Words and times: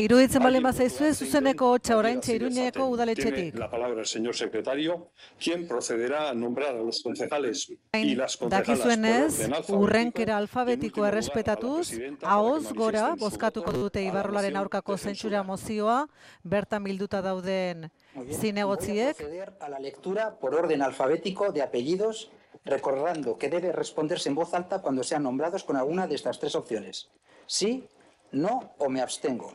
Iruditzen 0.00 0.62
bazaizu 0.64 1.10
zuzeneko 1.12 1.66
hotxa 1.74 1.96
iruñeko 2.34 2.86
udaletxetik. 2.88 3.54
la 3.58 3.68
palabra 3.70 4.00
el 4.00 4.06
señor 4.06 4.34
secretario, 4.34 5.10
quien 5.38 5.68
procederá 5.68 6.30
a 6.30 6.34
nombrar 6.34 6.74
a 6.76 6.82
los 6.82 7.02
concejales 7.02 7.70
y 7.92 8.14
las 8.14 8.36
concejalas 8.36 8.78
Dakizuenez, 8.78 9.68
urrenkera 9.68 10.38
alfabetiko 10.38 11.04
errespetatuz, 11.04 11.92
haoz 12.22 12.72
gora, 12.72 13.14
bozkatuko 13.14 13.72
dute 13.72 14.02
Ibarrolaren 14.02 14.56
aurkako 14.56 14.96
zentsura 14.96 15.42
mozioa, 15.42 16.06
bertan 16.42 16.84
bilduta 16.84 17.20
dauden 17.20 17.90
zinegotziek. 18.30 19.16
a 19.60 19.68
la 19.68 19.78
lectura 19.78 20.38
por 20.40 20.54
orden 20.54 20.82
alfabético 20.82 21.52
de 21.52 21.62
apellidos, 21.62 22.30
recordando 22.64 23.36
que 23.36 23.50
debe 23.50 23.72
responderse 23.72 24.28
en 24.30 24.34
voz 24.34 24.54
alta 24.54 24.80
cuando 24.80 25.02
sean 25.02 25.24
nombrados 25.24 25.64
con 25.64 25.76
alguna 25.76 26.06
de 26.06 26.14
estas 26.14 26.38
tres 26.38 26.54
opciones. 26.54 27.10
Sí, 27.46 27.84
no 28.32 28.72
o 28.78 28.88
me 28.88 29.02
abstengo. 29.02 29.54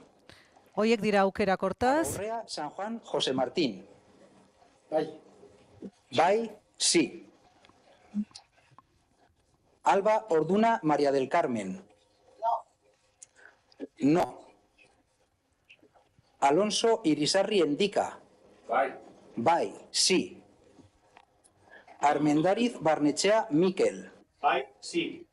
Hoiek 0.76 1.00
dira 1.00 1.22
aukerak 1.24 1.62
hortaz, 1.64 2.16
Urrea, 2.16 2.44
San 2.48 2.70
Juan, 2.70 3.00
José 3.00 3.32
Martín. 3.34 3.86
Bai. 4.92 5.06
Bai, 6.12 6.52
sí. 6.78 7.26
Alba 9.84 10.26
Orduna, 10.30 10.80
María 10.84 11.12
del 11.12 11.30
Carmen. 11.30 11.82
No. 12.42 12.54
No. 14.00 14.42
Alonso 16.42 17.02
Irisarri 17.06 17.62
Endica. 17.62 18.20
Bai. 18.68 18.94
Bai, 19.38 19.74
sí. 19.92 20.44
Armendariz 22.00 22.78
Barnechea 22.82 23.48
Miquel. 23.50 24.12
Bai, 24.42 24.68
sí. 24.80 25.26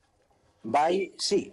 Bai, 0.63 1.13
sí. 1.19 1.53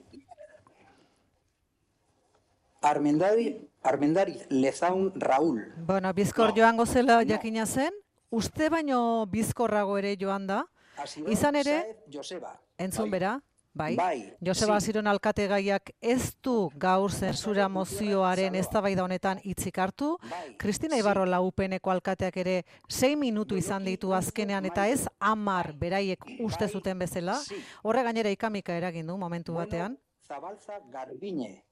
Armendariz, 2.82 3.56
Armendariz 3.84 4.46
Lezaun 4.50 5.12
Raúl. 5.16 5.74
bueno, 5.86 6.14
bizkor 6.14 6.54
joango 6.56 6.86
zela 6.86 7.24
jakina 7.26 7.66
zen, 7.66 7.94
uste 8.30 8.70
baino 8.70 9.26
bizkorrago 9.28 9.98
ere 9.98 10.16
joan 10.20 10.48
da, 10.48 10.66
Asiron 10.98 11.32
Izan 11.32 11.56
ere, 11.56 11.82
Saez 11.82 11.98
Joseba. 12.12 12.60
entzun 12.78 13.10
bera, 13.12 13.42
bai, 13.74 13.96
Bai, 13.96 14.34
Joseba 14.46 14.80
sí. 14.80 14.86
Aziron 14.86 15.08
alkate 15.08 15.48
gaiak 15.48 15.92
ez 16.02 16.36
du 16.44 16.70
gaur 16.76 17.12
zensura 17.12 17.70
mozioaren 17.70 18.56
eztabaida 18.56 19.04
honetan 19.04 19.40
hitzik 19.44 19.78
hartu, 19.78 20.18
Bai, 20.30 20.58
Kristina 20.58 20.96
sí. 20.96 21.00
Ibarrola 21.02 21.40
UPNeko 21.42 21.92
alkateak 21.92 22.38
ere 22.38 22.66
sei 22.90 23.16
minutu 23.16 23.56
izan 23.58 23.86
ditu 23.86 24.14
azkenean 24.14 24.66
eta 24.66 24.88
ez 24.88 25.08
amar 25.20 25.74
beraiek 25.74 26.20
uste 26.40 26.68
zuten 26.68 27.00
bezala, 27.00 27.36
Sí. 27.36 27.56
horre 27.84 28.04
gainera 28.04 28.30
ikamika 28.30 28.76
eragin 28.76 29.08
du 29.08 29.18
momentu 29.18 29.54
batean. 29.54 29.98
Zabalza 30.28 30.80
Garbiñe. 30.92 31.64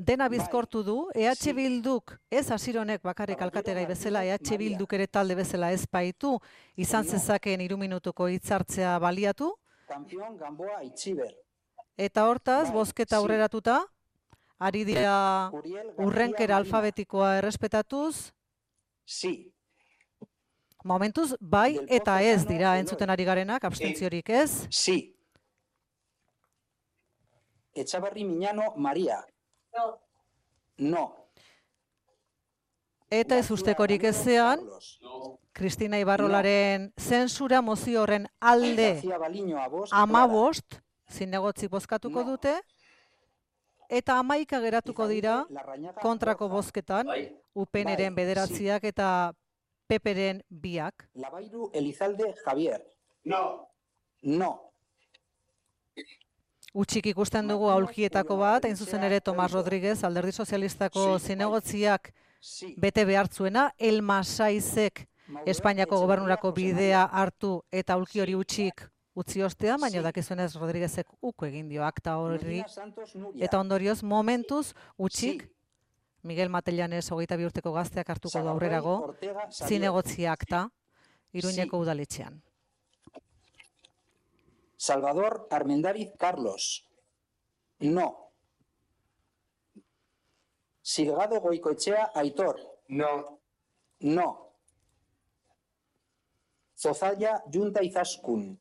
Dena 0.00 0.28
Bai. 0.28 0.38
bizkortu 0.38 0.82
du, 0.82 0.94
EH. 1.14 1.52
Bilduk, 1.54 2.14
ez 2.30 2.50
Asironek 2.50 3.02
bakarrik 3.04 3.40
alkategai 3.44 3.84
bezala, 3.86 4.22
EH 4.24 4.56
Bilduk 4.56 4.92
ere 4.96 5.06
talde 5.06 5.34
bezala 5.36 5.68
ez 5.76 5.84
baitu, 5.92 6.38
izan 6.76 7.04
zezakeen 7.04 7.60
iru 7.60 7.76
minutuko 7.76 8.28
hitzartzea 8.32 8.98
baliatu, 8.98 9.50
Campeón 9.90 10.38
Gamboa 10.38 10.82
Itxiber. 10.84 11.34
eta 11.98 12.24
hortaz, 12.28 12.68
Bai, 12.68 12.72
bozketa 12.78 13.16
aurreratuta, 13.18 13.82
ari 14.58 14.84
dira 14.84 15.50
urrenkera 15.98 16.56
alfabetikoa 16.56 17.36
errespetatuz, 17.38 18.32
Sí. 19.04 19.52
momentuz 20.84 21.34
bai 21.40 21.78
eta 21.88 22.22
ez 22.22 22.46
dira 22.46 22.78
entzuten 22.78 23.10
ari 23.10 23.24
garenak, 23.24 23.64
abstentziorik 23.64 24.30
ez, 24.30 24.66
Sí. 24.70 25.14
Echavarri 27.74 28.24
Miñano 28.24 28.72
María. 28.76 29.24
No. 29.76 29.98
No. 30.78 31.20
eta 33.10 33.38
ez 33.38 33.50
ustekorik 33.50 34.04
ezean. 34.04 34.62
Kristina 35.52 35.98
Ibarrolaren 35.98 36.92
zensura 36.96 37.60
mozio 37.60 38.02
horren 38.02 38.28
alde 38.38 39.02
amabost, 39.90 40.78
zinegotzi 41.10 41.66
bozkatuko 41.68 42.22
dute, 42.24 42.54
eta 43.90 44.18
amaika 44.22 44.60
geratuko 44.62 45.08
dira 45.10 45.42
kontrako 46.00 46.48
bozketan, 46.48 47.10
Bai. 47.10 47.24
UPNren 47.54 48.14
Bai, 48.14 48.22
bederatziak 48.22 48.86
eta 48.92 49.34
PPren 49.90 50.44
biak. 50.48 51.08
Labairu 51.14 51.70
Elizalde 51.74 52.32
Javier. 52.44 52.80
No. 53.24 53.66
No. 54.22 54.52
Utxik 56.72 57.06
ikusten 57.10 57.48
dugu 57.50 57.66
aulkietako 57.66 58.36
bat, 58.38 58.64
hain 58.64 58.76
zuzen 58.76 59.02
ere 59.02 59.20
Tomas 59.20 59.50
Rodríguez, 59.52 60.04
alderdi 60.06 60.32
sozialistako 60.32 61.18
zinegotziak 61.18 62.12
bete 62.78 63.04
behartzuena, 63.04 63.72
Elma 63.76 64.22
Saizek 64.22 65.06
Maurel 65.30 65.50
Espainiako 65.50 65.98
gobernurako 66.02 66.50
bidea 66.54 67.04
hartu 67.22 67.60
eta 67.70 67.94
aulki 67.94 68.22
hori 68.22 68.34
utxik 68.34 68.82
utzi 69.20 69.42
ostean, 69.46 69.80
baina 69.82 70.02
dakizuenez 70.02 70.52
Rodríguezek 70.56 71.06
uko 71.20 71.46
egin 71.46 71.68
dio 71.70 71.84
akta 71.86 72.16
horri, 72.18 72.62
eta 73.38 73.60
ondorioz 73.60 74.00
momentuz 74.02 74.72
utxik. 74.98 75.48
Miguel 76.22 76.50
Matellanes 76.52 77.06
hogeita 77.08 77.38
bi 77.40 77.46
urteko 77.48 77.72
gazteak 77.72 78.10
hartuko 78.12 78.34
du 78.34 78.38
Sagardoy 78.38 78.52
aurrerago, 78.52 78.96
zinegotzi 79.50 80.26
akta, 80.28 80.66
Iruñeko 81.32 81.78
udaletxean. 81.80 82.42
Salvador 84.80 85.46
Armendariz 85.50 86.10
Carlos. 86.16 86.88
No. 87.80 88.32
Silgado 90.80 91.38
Goicoechea 91.40 92.12
Aitor. 92.14 92.56
No. 92.88 93.40
No. 94.00 94.54
Zozaya 96.74 97.42
Junta 97.52 97.84
Izaskun. 97.84 98.58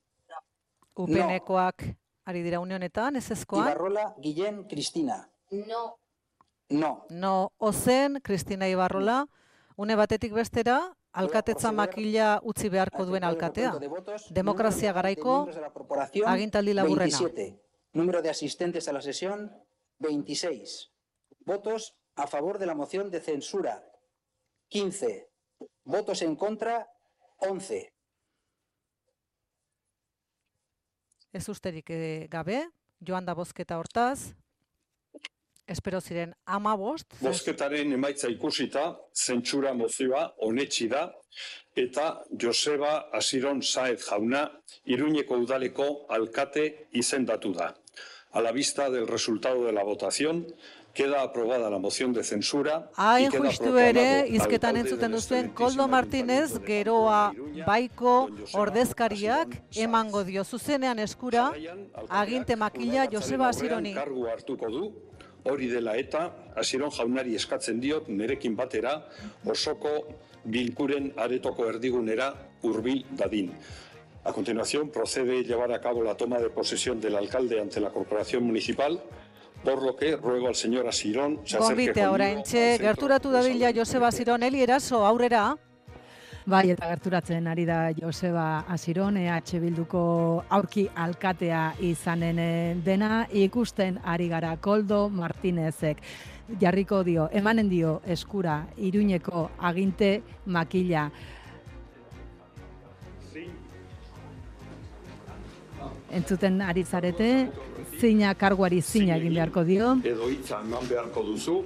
UPNkoak 0.96 1.85
ari 2.25 2.44
dira 2.44 2.59
une 2.59 2.75
honetan, 2.75 3.16
ez 3.16 3.31
ezkoan, 3.31 3.69
Ibarrola 3.69 4.13
Guillén 4.19 4.68
Cristina. 4.68 5.30
No. 5.51 6.00
No. 6.69 7.06
no 7.09 7.53
ozen, 7.57 8.19
Kristina 8.22 8.68
Ibarrola, 8.68 9.25
une 9.78 9.96
batetik 9.96 10.34
bestera, 10.34 10.97
alkatetza 11.12 11.72
makila 11.72 12.40
utzi 12.44 12.70
beharko 12.70 13.06
duen 13.06 13.24
alkatea. 13.24 13.74
Demokrazia 14.36 14.94
garaiko 14.94 15.47
agintaldi 16.25 16.74
laburrena. 16.74 17.18
27. 17.18 17.59
Número 17.94 18.22
de 18.22 18.30
asistentes 18.30 18.88
a 18.88 18.94
la 18.94 19.02
sesión, 19.02 19.52
26. 20.00 20.92
Votos 21.46 21.98
a 22.16 22.28
favor 22.28 22.59
de 22.59 22.66
la 22.66 22.75
moción 22.75 23.09
de 23.09 23.22
censura, 23.22 23.84
15. 24.68 25.31
Votos 25.84 26.22
en 26.22 26.36
contra, 26.36 26.88
11. 27.40 27.94
Ez 31.31 31.50
usterik 31.50 31.90
eh, 31.90 32.28
gabe, 32.30 32.69
joan 33.06 33.25
da 33.25 33.34
bozketa 33.34 33.78
hortaz, 33.78 34.36
espero 35.69 36.02
ziren 36.02 36.34
ama 36.46 36.75
bost, 36.78 37.13
Bozketaren 37.22 37.94
emaitza 37.94 38.30
ikusita, 38.31 38.96
zentsura 39.16 39.74
mozioa 39.74 40.25
onetsi 40.47 40.90
da, 40.90 41.06
eta 41.75 42.24
Joseba 42.41 43.09
Asiron 43.13 43.62
Saez 43.62 44.02
jauna 44.07 44.47
Iruñeko 44.85 45.38
udaleko 45.46 45.90
alkate 46.09 46.66
izendatu 46.91 47.53
da. 47.53 47.74
A 48.31 48.41
la 48.41 48.52
vista 48.52 48.90
del 48.90 49.07
resultado 49.07 49.66
de 49.66 49.72
la 49.74 49.84
votación, 49.84 50.46
queda 50.94 51.22
aprobada 51.22 51.69
la 51.69 51.80
moción 51.80 52.13
de 52.13 52.24
censura. 52.24 52.91
Hain 52.96 53.31
justu 53.31 53.78
ere, 53.78 54.28
izketan 54.28 54.78
entzuten 54.78 55.13
duzuen, 55.16 55.50
Koldo 55.56 55.88
Martínez, 55.88 56.59
geroa 56.66 57.31
baiko 57.66 58.30
ordezkariak 58.53 59.56
emango 59.75 60.24
dio 60.24 60.44
zuzenean 60.44 61.00
eskura, 61.00 61.51
aginte 62.09 62.56
makila 62.56 63.07
Joseba 63.12 63.50
Asironi. 63.50 63.94
Kargua 63.96 64.34
hartuko 64.34 64.69
du, 64.69 64.84
hori 65.44 65.68
dela 65.68 65.96
eta 65.98 66.32
Asiron 66.56 66.92
jaunari 66.92 67.36
eskatzen 67.36 67.80
diot 67.80 68.10
nerekin 68.10 68.56
batera 68.56 69.06
osoko 69.46 69.92
bilkuren 70.44 71.13
aretoko 71.18 71.68
erdigunera 71.69 72.34
hurbil 72.63 73.06
dadin. 73.12 73.52
A 74.24 74.34
continuación 74.34 74.90
procede 74.90 75.44
llevar 75.44 75.72
a 75.72 75.80
cabo 75.80 76.04
la 76.04 76.16
toma 76.16 76.40
de 76.40 76.50
posesión 76.50 77.00
del 77.00 77.16
alcalde 77.16 77.62
ante 77.62 77.80
la 77.80 77.90
corporación 77.90 78.44
municipal, 78.44 79.02
por 79.63 79.81
lo 79.81 79.96
que 79.96 80.18
ruego 80.18 80.48
al 80.48 80.56
señor 80.56 80.88
Asirón 80.88 81.40
se 81.46 81.58
acerque 81.58 81.94
conmigo 81.94 82.13
oraintxe, 82.13 82.78
gerturatu 82.80 83.31
salud. 83.31 83.75
Joseba 83.75 84.12
Ziron, 84.12 84.44
Eli 84.44 84.62
eraso 84.62 85.06
aurrera, 85.06 85.58
Bai, 86.50 86.72
eta 86.74 86.88
gerturatzen 86.90 87.46
ari 87.46 87.62
da 87.68 87.92
Joseba 87.94 88.66
Asiron, 88.74 89.19
EH 89.22 89.60
Bilduko 89.62 90.00
aurki 90.50 90.88
alkatea 90.98 91.75
izanen 91.86 92.40
eh, 92.42 92.75
dena, 92.86 93.28
ikusten 93.30 94.00
ari 94.01 94.25
gara 94.31 94.56
Koldo 94.57 95.10
Martinezek. 95.13 96.01
Jarriko 96.60 97.04
dio, 97.06 97.28
emanen 97.31 97.69
dio 97.69 98.00
eskura 98.07 98.63
Iruñeko 98.78 99.44
aginte 99.60 100.24
makila. 100.48 101.04
Entzuten 106.10 106.63
ari 106.66 106.84
zarete, 106.84 107.30
zina 108.01 108.34
karguari 108.34 108.81
zina 108.81 109.22
egin 109.22 109.38
beharko 109.38 109.63
dio. 109.69 109.94
Edo 110.01 110.31
hitza 110.34 110.63
eman 110.66 110.90
beharko 110.90 111.28
duzu, 111.30 111.62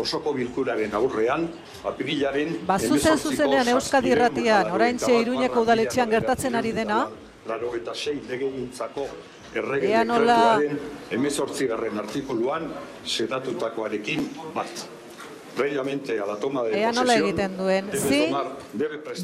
osoko 0.00 0.32
bilkuraren 0.36 0.94
aurrean, 0.94 1.48
apirilaren... 1.84 2.58
Ba, 2.66 2.78
zuzen 2.78 3.18
zuzenean 3.18 3.68
Euskadi 3.74 4.12
irratian, 4.14 4.70
oraintxe 4.74 5.14
Iruñeko 5.22 5.62
udaletxean 5.66 6.10
gertatzen 6.10 6.54
ari 6.58 6.72
dena. 6.72 7.06
Laro 7.48 7.72
eta 7.76 7.94
sei 7.94 8.18
legegintzako 8.28 9.06
errege 9.54 9.88
Ea 9.94 10.04
nola- 10.04 10.58
dekretuaren 10.60 11.16
emezortzigarren 11.16 11.98
artikuluan 11.98 12.68
sedatutakoarekin 13.04 14.28
bat. 14.54 14.88
Previamente 15.58 16.18
a 16.20 16.26
la 16.26 16.36
toma 16.36 16.62
de 16.62 16.78
Ea 16.78 16.92
nola 16.92 17.18
posesión, 17.18 17.28
egiten 17.28 17.56
duen. 17.58 17.90
Zi? 17.92 18.20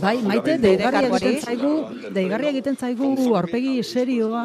Bai, 0.02 0.16
maite, 0.26 0.56
deigarria 0.58 1.06
egiten 1.08 1.38
zaigu, 1.40 1.72
deigarria 2.16 2.50
egiten 2.50 2.76
zaigu 2.76 3.10
aurpegi 3.38 3.76
serioa 3.86 4.42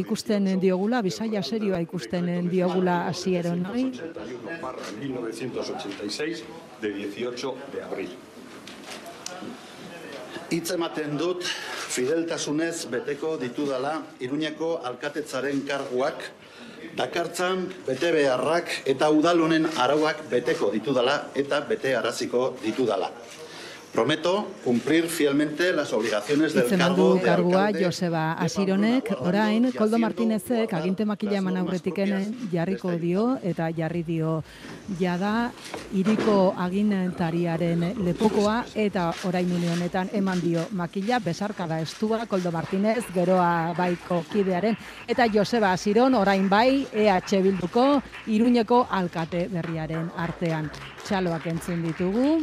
ikusten 0.00 0.48
diogula, 0.62 1.02
bisaia 1.04 1.42
serioa 1.42 1.82
ikusten 1.84 2.48
diogula 2.48 3.02
hasieron, 3.10 3.60
noi? 3.68 3.90
81 3.92 4.56
barra 4.62 4.88
1986 4.98 6.42
de 6.80 6.94
18 6.96 7.54
de 7.74 7.84
abril. 7.84 8.16
Hitz 10.48 10.70
ematen 10.72 11.18
dut 11.20 11.44
fideltasunez 11.44 12.86
beteko 12.88 13.34
ditudala 13.36 13.98
Iruñeko 14.24 14.78
alkatetzaren 14.88 15.60
karguak 15.68 16.24
dakartzan 16.96 17.66
bete 17.86 18.12
beharrak 18.12 18.70
eta 18.86 19.10
udal 19.10 19.40
honen 19.46 19.66
arauak 19.76 20.24
beteko 20.30 20.70
ditudala 20.74 21.30
eta 21.34 21.60
bete 21.60 21.94
araziko 21.96 22.56
ditudala. 22.62 23.10
Prometo 23.92 24.46
cumplir 24.64 25.06
fielmente 25.06 25.72
las 25.72 25.92
obligaciones 25.92 26.52
del 26.52 26.64
Hitzeman 26.64 26.88
cargo 26.88 27.14
de 27.14 27.22
kargua 27.22 27.66
alcalde 27.66 27.86
Joseba 27.86 28.32
Asironek, 28.34 29.12
orain 29.20 29.72
Koldo 29.72 29.98
Martinezek 29.98 30.72
honor 30.72 30.82
aginte 30.82 31.04
makila 31.04 31.38
eman 31.38 31.56
aurretiken 31.56 32.36
jarriko 32.52 32.92
dio 32.92 33.38
eta 33.42 33.70
jarri 33.74 34.02
dio. 34.04 34.44
Jada 35.00 35.50
iriko 35.92 36.54
agintariaren 36.56 38.04
lepokoa 38.04 38.64
eta 38.74 39.08
orain 39.24 39.50
une 39.56 39.72
honetan 39.72 40.10
eman 40.12 40.40
dio 40.40 40.68
makila 40.72 41.18
besarkada 41.18 41.80
estua 41.80 42.26
Koldo 42.26 42.52
Martinez 42.52 43.04
geroa 43.14 43.74
baiko 43.76 44.22
kidearen. 44.30 44.76
Eta 45.08 45.26
Joseba 45.32 45.72
Asiron 45.72 46.14
orain 46.14 46.48
bai 46.48 46.86
EH 46.92 47.42
Bilduko 47.42 48.02
Iruñeko 48.26 48.86
alkate 48.90 49.48
berriaren 49.48 50.12
artean. 50.16 50.70
Txaloak 51.08 51.46
entzun 51.46 51.82
ditugu, 51.82 52.42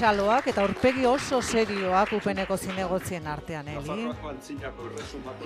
Txaloak 0.00 0.46
eta 0.48 0.62
aurpegi 0.64 1.02
oso 1.04 1.42
serioak 1.44 2.14
upeneko 2.16 2.56
zinegotzien 2.56 3.26
artean, 3.28 3.66
Eli. 3.68 4.06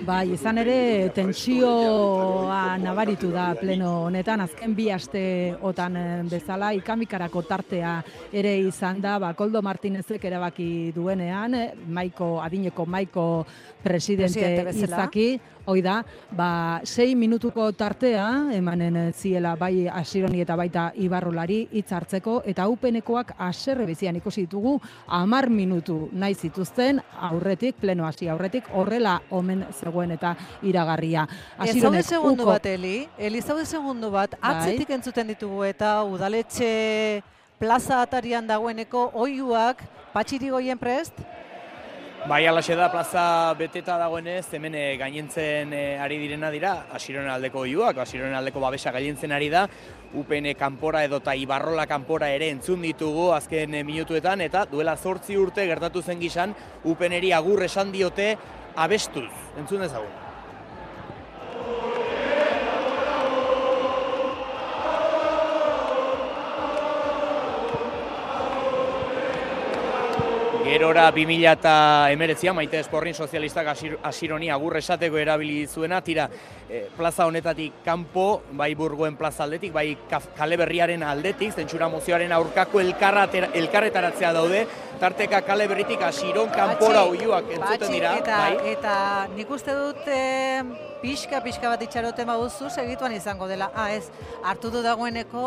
Bai, 0.07 0.29
izan 0.31 0.61
ere 0.61 0.77
tentsioa 1.17 2.77
nabaritu 2.79 3.33
da 3.33 3.49
pleno 3.59 3.89
honetan, 4.05 4.45
azken 4.45 4.71
bi 4.77 4.85
aste 4.95 5.25
otan 5.59 5.99
eh, 5.99 6.05
bezala, 6.31 6.71
ikamikarako 6.79 7.43
tartea 7.49 7.97
ere 8.31 8.53
izan 8.61 9.01
da, 9.03 9.17
ba, 9.19 9.33
Koldo 9.35 9.59
Martinezek 9.59 10.23
erabaki 10.31 10.69
duenean, 10.95 11.59
eh, 11.59 11.67
maiko, 11.99 12.37
adineko 12.45 12.87
maiko 12.87 13.25
presidente, 13.83 14.39
Presidente 14.39 14.87
izaki, 14.87 15.27
hoi 15.65 15.81
da, 15.81 16.03
ba, 16.31 16.81
sei 16.83 17.15
minutuko 17.15 17.71
tartea, 17.73 18.25
emanen 18.53 18.95
eh, 18.97 19.11
ziela 19.13 19.55
bai 19.59 19.87
asironi 19.87 20.41
eta 20.41 20.55
baita 20.55 20.91
ibarrolari 20.95 21.67
hitz 21.71 21.91
hartzeko, 21.93 22.41
eta 22.45 22.67
upenekoak 22.69 23.33
aserre 23.37 23.85
bizian 23.85 24.15
ikusi 24.19 24.45
ditugu, 24.45 24.77
amar 25.07 25.49
minutu 25.49 26.09
nahi 26.13 26.35
zituzten 26.35 27.01
aurretik, 27.29 27.75
pleno 27.81 28.05
hasi 28.05 28.29
aurretik, 28.29 28.69
horrela 28.73 29.19
omen 29.31 29.65
zegoen 29.73 30.11
eta 30.11 30.35
iragarria. 30.63 31.27
Ez 31.57 31.57
zaude 31.57 31.71
Asironek 31.71 32.05
segundu 32.05 32.43
uko- 32.43 32.51
bat, 32.53 32.65
Eli. 32.65 33.07
Eli, 33.17 33.41
zaude 33.41 33.65
segundu 33.65 34.11
bat, 34.11 34.35
Bai. 34.39 34.51
atzetik 34.55 34.89
entzuten 34.89 35.27
ditugu 35.27 35.63
eta 35.63 36.03
udaletxe 36.03 37.23
plaza 37.59 38.01
atarian 38.03 38.45
dagoeneko 38.47 39.11
oiuak 39.13 39.81
patxirigoien 40.13 40.77
prest, 40.79 41.13
Bai, 42.25 42.47
alaxe 42.49 42.73
da, 42.73 42.87
plaza 42.89 43.53
beteta 43.53 43.99
dagoenez, 44.01 44.47
hemen 44.57 44.73
eh, 44.73 44.95
gainentzen 44.97 45.75
eh, 45.77 45.99
ari 46.01 46.17
direna 46.17 46.49
dira, 46.49 46.71
asironen 46.97 47.29
aldeko 47.29 47.61
oiuak, 47.67 47.99
asironen 48.01 48.33
aldeko 48.39 48.63
babesa 48.63 48.89
gainentzen 48.95 49.35
ari 49.35 49.51
da, 49.53 49.67
UPN 50.17 50.49
kanpora 50.57 51.03
edota 51.05 51.37
Ibarrola 51.37 51.85
kanpora 51.85 52.31
ere 52.33 52.49
entzun 52.49 52.81
ditugu 52.81 53.29
azken 53.37 53.77
eh, 53.77 53.85
minutuetan, 53.85 54.41
eta 54.41 54.65
duela 54.73 54.97
zortzi 54.97 55.37
urte 55.37 55.69
gertatu 55.69 56.01
zen 56.01 56.17
gizan, 56.17 56.57
UPNeri 56.83 57.29
agur 57.37 57.61
esan 57.69 57.93
diote 57.93 58.31
abestuz. 58.73 59.29
Entzun 59.61 59.85
dezagun. 59.85 60.24
Gerora 70.65 71.11
2000 71.11 71.51
eta 71.51 71.73
emeretzia, 72.09 72.49
maite 72.57 72.79
esporrin 72.81 73.13
sozialistak 73.13 73.67
asir, 73.69 73.99
asironi 74.01 74.47
agur 74.49 74.73
esateko 74.79 75.19
erabili 75.21 75.67
zuena, 75.69 75.99
tira 76.01 76.25
eh, 76.67 76.87
plaza 76.97 77.27
honetatik 77.29 77.83
kanpo, 77.85 78.41
bai 78.57 78.71
burgoen 78.73 79.13
plaza 79.15 79.43
aldetik, 79.45 79.71
bai 79.75 79.91
kale 80.09 80.57
berriaren 80.57 81.03
aldetik, 81.05 81.53
zentsura 81.53 81.85
mozioaren 81.93 82.33
aurkako 82.33 82.81
elkarretaratzea 82.81 84.33
daude, 84.33 84.63
tarteka 84.99 85.43
kale 85.45 85.67
berritik 85.69 86.01
asiron 86.01 86.49
kanpora 86.49 87.05
oiuak 87.11 87.53
entzuten 87.59 87.93
dira, 87.93 88.15
Eta, 88.23 88.41
bai. 88.41 88.73
eta 88.73 88.97
nik 89.35 89.53
uste 89.53 89.77
dut 89.77 90.09
eh, 90.09 90.63
pixka, 91.05 91.45
pixka 91.45 91.75
bat 91.75 91.85
itxaroten 91.85 92.25
baduzu 92.25 92.73
segituan 92.73 93.13
izango 93.13 93.45
dela. 93.45 93.69
Ah, 93.77 93.91
ez, 93.93 94.09
hartu 94.41 94.73
du 94.73 94.81
dagoeneko 94.81 95.45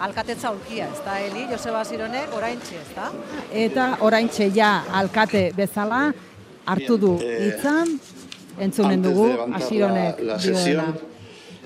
alkatetza 0.00 0.48
aurkia, 0.48 0.88
ez 0.92 1.00
da, 1.04 1.18
Eli, 1.20 1.46
Joseba 1.50 1.84
Zironek, 1.84 2.34
oraintxe, 2.34 2.80
ez 2.80 2.94
da? 2.96 3.10
Eta 3.52 3.88
oraintxe 4.00 4.50
ja 4.54 4.84
alkate 4.92 5.50
bezala 5.56 6.06
hartu 6.66 6.96
du 6.98 7.12
eh, 7.22 7.48
hitza, 7.48 7.74
entzunen 8.58 9.02
dugu, 9.02 9.28
Asironek 9.54 10.20
la, 10.20 10.34
la 10.34 10.38
sesión, 10.40 10.98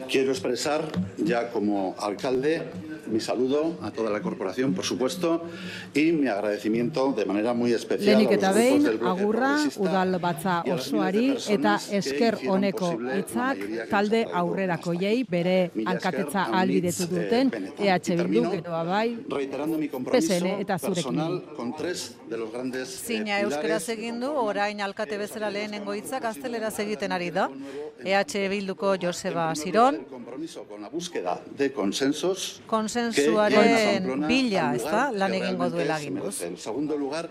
quiero 0.09 0.33
expresar 0.33 0.85
ya 1.19 1.49
como 1.51 1.95
alcalde 1.99 2.63
mi 3.11 3.21
saludo 3.21 3.79
a 3.83 3.91
toda 3.91 4.11
la 4.11 4.21
corporación, 4.21 4.75
por 4.75 4.85
supuesto, 4.85 5.43
y 5.95 6.13
mi 6.13 6.29
agradecimiento 6.29 7.13
de 7.13 7.25
manera 7.25 7.55
muy 7.55 7.73
especial 7.73 8.19
Lehenik 8.19 8.31
a 8.31 8.35
eta 8.35 8.53
behin, 8.53 8.87
agurra 9.05 9.57
udal 9.77 10.19
batza 10.21 10.63
osoari 10.73 11.37
eta 11.49 11.79
esker 11.93 12.39
honeko 12.49 12.93
hitzak 13.17 13.59
talde 13.91 14.25
aurrerakoiei 14.33 15.25
bere 15.25 15.71
alkatetza 15.85 16.45
Aunitz, 16.45 16.55
ahalbidetu 16.55 17.03
eh, 17.03 17.09
duten. 17.15 17.53
EH 17.79 18.09
Y 18.09 18.17
Bildu 18.29 18.51
geroa 18.51 18.83
bai, 18.85 19.19
reiterando 19.29 19.79
mi 19.79 19.89
compromiso 19.89 20.35
PSN 20.35 20.61
eta 20.61 20.79
zurekin. 20.79 21.03
personal 21.03 21.43
con 21.57 21.77
tres 21.77 22.17
de 22.29 22.37
los 22.37 22.53
grandes 22.53 22.88
eh, 22.88 23.07
Zina 23.07 23.41
euskaraz 23.41 23.88
egin 23.88 24.21
du, 24.21 24.31
orain 24.31 24.81
alkate 24.81 25.19
bezala 25.19 25.50
lehenengo 25.50 25.95
hitzak 25.95 26.23
gazteleraz 26.23 26.79
egiten 26.81 27.12
ari 27.12 27.31
da. 27.31 27.49
EH 28.05 28.49
Bilduko 28.49 28.97
Joseba 29.00 29.53
el 29.53 30.07
compromiso 30.07 30.65
con 30.65 30.83
la 30.83 30.88
búsqueda 30.88 31.41
de 31.57 31.73
consensos 31.73 32.61
konsensuaren 32.99 34.26
bila, 34.26 34.75
ez 34.75 34.85
da, 34.85 35.09
lan 35.12 35.33
que 35.33 35.43
egingo 35.43 35.71
duela 35.71 35.99
ginduz. 35.99 36.43
En 36.43 36.57
segundo 36.57 36.97
lugar, 36.97 37.31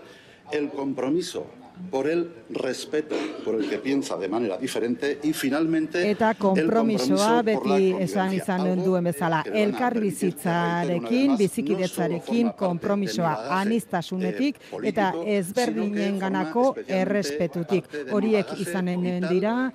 el 0.52 0.70
compromiso 0.70 1.46
por 1.90 2.08
el 2.08 2.30
respeto 2.50 3.14
por 3.44 3.54
el 3.54 3.68
que 3.68 3.78
piensa 3.78 4.16
de 4.16 4.28
manera 4.28 4.58
diferente 4.58 5.20
y 5.22 5.32
finalmente 5.32 6.10
Eta 6.10 6.30
el 6.30 6.36
konpromisoa 6.36 7.42
compromiso 7.42 7.60
por 7.60 7.66
la 7.66 7.76
beti 7.78 8.02
esan 8.02 8.34
izan 8.34 8.82
duen 8.84 9.04
bezala, 9.04 9.44
elkarbizitzarekin, 9.46 11.36
bizikidetzarekin, 11.36 12.50
konpromisoa 12.58 13.60
anistasunetik 13.60 14.56
eh, 14.56 14.88
eta 14.90 15.12
sino 15.12 15.24
que 15.24 15.38
ezberdinen 15.38 16.18
ganako 16.18 16.64
forma 16.64 16.80
especialmente 16.80 17.02
errespetutik. 17.02 17.84
Horiek 18.12 18.46
izanen 18.58 19.28
dira, 19.28 19.72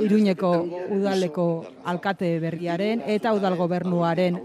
Iruñeko 0.00 0.52
udaleko 0.90 1.46
alkate 1.84 2.38
berriaren 2.40 3.02
eta 3.06 3.32
udal 3.34 3.56
gobernuaren 3.56 4.38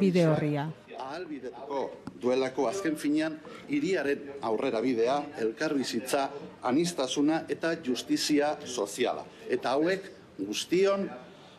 bide 0.00 0.26
horria. 0.26 0.68
ahalbidetuko 0.98 1.90
duelako 2.22 2.66
azken 2.68 2.96
finean 2.96 3.36
hiriaren 3.68 4.22
aurrera 4.42 4.80
bidea, 4.80 5.18
elkarbizitza, 5.38 6.30
anistasuna 6.62 7.42
eta 7.48 7.74
justizia 7.84 8.56
soziala. 8.64 9.24
Eta 9.48 9.70
hauek 9.76 10.10
guztion 10.38 11.08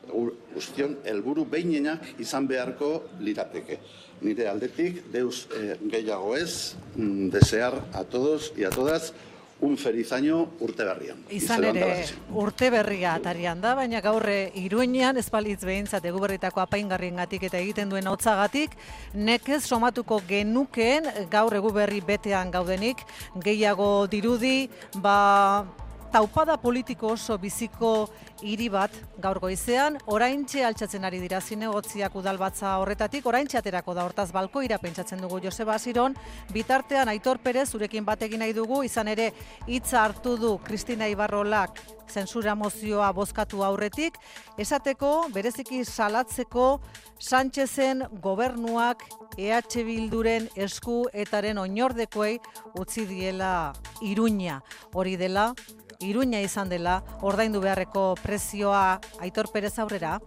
gu- 0.10 0.34
guztion 0.54 0.98
helburu 1.06 1.46
behinenak 1.46 2.20
izan 2.20 2.48
beharko 2.48 3.04
lirateke. 3.20 3.78
Nire 4.22 4.48
aldetik, 4.50 5.04
deus 5.14 5.48
eh, 5.56 5.78
gehiago 5.92 6.36
ez, 6.36 6.76
mm, 6.96 7.30
desear 7.30 7.74
a 7.94 8.04
todos 8.04 8.52
y 8.58 8.64
a 8.64 8.70
todas 8.72 9.14
un 9.62 9.78
feliz 9.78 10.12
año 10.12 10.50
urte 10.60 10.84
berrian. 10.84 11.24
Izan 11.30 11.64
ere, 11.66 12.06
urte 12.30 12.70
berria 12.70 13.16
atarian 13.18 13.62
da, 13.62 13.74
baina 13.76 14.02
gaurre 14.06 14.52
iruinean 14.56 15.18
ez 15.18 15.30
balitz 15.34 15.64
behintzat 15.66 16.06
eguberritako 16.06 16.62
apaingarriengatik 16.62 17.48
eta 17.50 17.58
egiten 17.58 17.90
duen 17.90 18.08
hotzagatik, 18.08 18.78
nekez 19.14 19.64
somatuko 19.66 20.22
genukeen 20.28 21.10
gaur 21.32 21.58
eguberri 21.58 22.02
betean 22.06 22.52
gaudenik, 22.54 23.02
gehiago 23.44 24.08
dirudi, 24.12 24.70
ba, 25.02 25.66
taupada 26.12 26.58
politiko 26.58 27.14
oso 27.14 27.38
biziko 27.38 28.10
hiri 28.42 28.70
bat. 28.70 28.94
Gaur 29.22 29.40
goizean, 29.40 29.98
oraintxe 30.06 30.64
altxatzen 30.66 31.06
ari 31.08 31.20
dira 31.24 31.42
zinegotziak 31.42 32.16
udalbatza 32.16 32.78
horretatik, 32.82 33.26
oraintxe 33.26 33.60
aterako 33.60 33.96
da 33.98 34.06
hortaz 34.08 34.30
balkoira 34.32 34.78
pentsatzen 34.82 35.22
dugu 35.22 35.42
Joseba 35.44 35.76
Asiron, 35.76 36.16
bitartean 36.54 37.10
Aitor 37.10 37.40
Perez 37.44 37.70
zurekin 37.72 38.06
batekin 38.06 38.44
nahi 38.44 38.54
dugu, 38.54 38.84
izan 38.84 39.08
ere 39.08 39.32
hitza 39.68 40.04
hartu 40.04 40.38
du 40.38 40.58
Kristina 40.64 41.08
Ibarrolak 41.08 41.82
zensura 42.08 42.56
mozioa 42.56 43.12
bozkatu 43.12 43.64
aurretik, 43.64 44.18
esateko 44.58 45.28
bereziki 45.34 45.84
salatzeko 45.86 46.80
Sánchezen 47.20 48.04
gobernuak 48.22 49.04
EH 49.38 49.84
Bilduren 49.86 50.48
esku 50.56 51.04
etaren 51.14 51.58
oinordekoei 51.58 52.38
utzi 52.78 53.06
diela 53.10 53.74
Iruña. 54.02 54.62
Hori 54.94 55.18
dela, 55.18 55.52
Iruña 56.00 56.42
izan 56.46 56.70
dela, 56.70 57.04
ordaindu 57.26 57.62
beharreko 57.62 58.16
prezioa 58.22 59.00
Aitor 59.20 59.50
Perez 59.52 59.80
aurrera. 59.80 60.20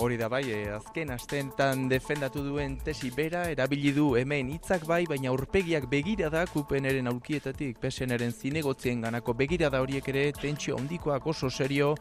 Hori 0.00 0.14
da 0.16 0.28
bai, 0.30 0.44
eh, 0.54 0.68
azken 0.70 1.10
astentan 1.10 1.88
defendatu 1.90 2.44
duen 2.46 2.76
tesi 2.86 3.08
bera, 3.10 3.40
erabili 3.50 3.90
du 3.90 4.12
hemen 4.14 4.52
hitzak 4.52 4.84
bai, 4.86 5.00
baina 5.10 5.32
aurpegiak 5.32 5.88
begira 5.90 6.28
da 6.30 6.44
kupeneren 6.46 7.10
aurkietatik, 7.10 7.80
peseneren 7.82 8.30
zinegotzien 8.30 9.00
ganako 9.02 9.32
begira 9.34 9.66
da 9.74 9.80
horiek 9.82 10.06
ere 10.12 10.22
tentsio 10.38 10.76
ondikoak 10.78 11.26
oso 11.26 11.50
serio 11.50 11.96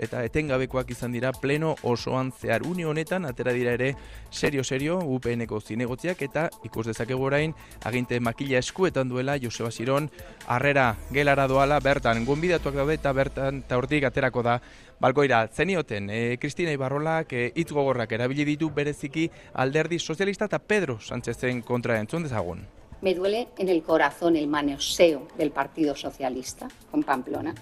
eta 0.00 0.22
etengabekoak 0.24 0.94
izan 0.94 1.12
dira 1.12 1.34
pleno 1.36 1.74
osoan 1.82 2.30
zehar. 2.32 2.64
Une 2.64 2.86
honetan, 2.88 3.26
atera 3.28 3.52
dira 3.52 3.74
ere 3.76 3.90
serio-serio 4.30 5.02
UPNeko 5.04 5.60
zinegotziak 5.60 6.22
eta 6.24 6.46
ikus 6.64 6.86
dezakegu 6.86 7.26
orain 7.28 7.52
aginte 7.84 8.16
makila 8.20 8.62
eskuetan 8.64 9.12
duela 9.12 9.36
Joseba 9.36 9.70
Siron 9.70 10.08
harrera 10.46 10.96
gelara 11.12 11.46
doala 11.52 11.80
bertan 11.84 12.24
gonbidatuak 12.24 12.80
daude 12.80 12.96
eta 12.96 13.12
bertan 13.12 13.60
eta 13.66 13.76
hortik 13.76 14.08
aterako 14.08 14.42
da 14.42 14.56
Balkoira, 15.02 15.48
zenioten, 15.48 16.10
e, 16.10 16.38
Kristina 16.38 16.70
Ibarrolak 16.70 17.32
e, 17.34 17.48
hitz 17.58 17.72
gogorrak 17.74 18.12
erabili 18.14 18.44
ditu 18.46 18.68
bereziki 18.70 19.24
alderdi 19.58 19.98
sozialista 19.98 20.46
eta 20.46 20.60
Pedro 20.62 20.94
Sánchezen 21.02 21.64
kontra 21.66 21.96
entzun 21.98 22.22
dezagun. 22.22 22.60
Me 23.00 23.12
duele 23.12 23.48
en 23.58 23.68
el 23.68 23.82
corazón 23.82 24.36
el 24.36 24.46
manoseo 24.46 25.26
del 25.36 25.50
Partido 25.50 25.96
Socialista 25.96 26.68
con 26.92 27.02
Pamplona. 27.02 27.52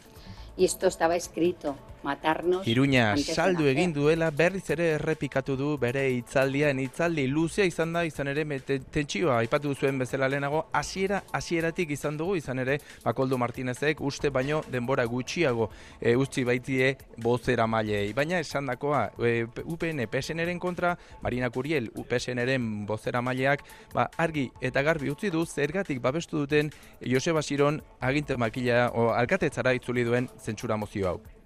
Y 0.54 0.66
esto 0.66 0.86
estaba 0.86 1.16
escrito 1.16 1.76
matarnos 2.02 2.66
Iruña 2.66 3.16
saldu 3.16 3.66
egin 3.66 3.92
duela 3.92 4.30
berriz 4.30 4.68
ere 4.70 4.90
errepikatu 4.96 5.56
du 5.56 5.70
bere 5.78 6.06
hitzaldian. 6.14 6.78
Hitzaldi 6.78 7.26
luzea 7.28 7.64
izan 7.68 7.92
da 7.92 8.04
izan 8.04 8.28
ere 8.32 8.44
tentsioa 8.44 9.38
aipatu 9.40 9.74
zuen 9.74 9.98
bezala 9.98 10.28
lehenago 10.28 10.66
hasiera 10.72 11.22
hasieratik 11.32 11.90
izan 11.96 12.16
dugu 12.16 12.36
izan 12.36 12.58
ere 12.58 12.78
Bakoldo 13.04 13.38
Martinezek 13.38 14.00
uste 14.00 14.30
baino 14.30 14.62
denbora 14.70 15.04
gutxiago 15.06 15.70
e, 16.00 16.14
utzi 16.16 16.44
baitie 16.44 16.96
bozera 17.16 17.66
mailei 17.66 18.12
baina 18.12 18.38
esandakoa 18.40 19.02
e, 19.18 19.46
UPN 19.64 20.06
PSNren 20.10 20.58
kontra 20.58 20.96
Marina 21.22 21.50
Curiel 21.50 21.90
PSNren 22.08 22.86
bozera 22.86 23.22
maileak 23.22 23.64
ba, 23.94 24.08
argi 24.16 24.50
eta 24.60 24.82
garbi 24.82 25.10
utzi 25.10 25.30
du 25.30 25.44
zergatik 25.46 26.00
babestu 26.00 26.44
duten 26.44 26.70
Joseba 27.00 27.42
Siron 27.42 27.82
aginte 28.00 28.36
makila 28.36 28.90
o 28.94 29.10
alkatetzara 29.10 29.74
itzuli 29.74 30.04
duen 30.04 30.28
zentsura 30.38 30.76
mozio 30.76 31.08
hau. 31.08 31.39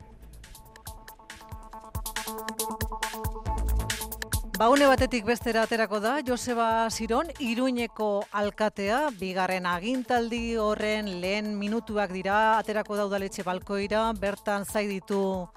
Baune 4.54 4.86
batetik 4.86 5.24
bestera 5.26 5.64
aterako 5.66 5.98
da, 5.98 6.20
Joseba 6.22 6.86
Siron, 6.88 7.26
Iruñeko 7.42 8.22
alkatea, 8.30 9.08
bigarren 9.18 9.66
agintaldi 9.66 10.54
horren 10.62 11.08
lehen 11.18 11.56
minutuak 11.58 12.12
dira, 12.14 12.36
aterako 12.60 12.94
da 12.94 13.06
udaletxe 13.08 13.42
balkoira, 13.42 14.04
bertan 14.14 14.62
zai 14.62 14.84
ditu 14.86 15.48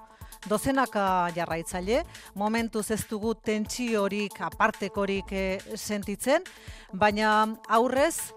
dozenaka 0.50 1.04
jarraitzaile, 1.36 2.00
momentuz 2.34 2.88
ez 2.90 3.04
dugu 3.06 3.36
tentsiorik, 3.38 4.40
apartekorik 4.48 5.30
eh, 5.30 5.60
sentitzen, 5.76 6.42
baina 6.90 7.54
aurrez, 7.68 8.32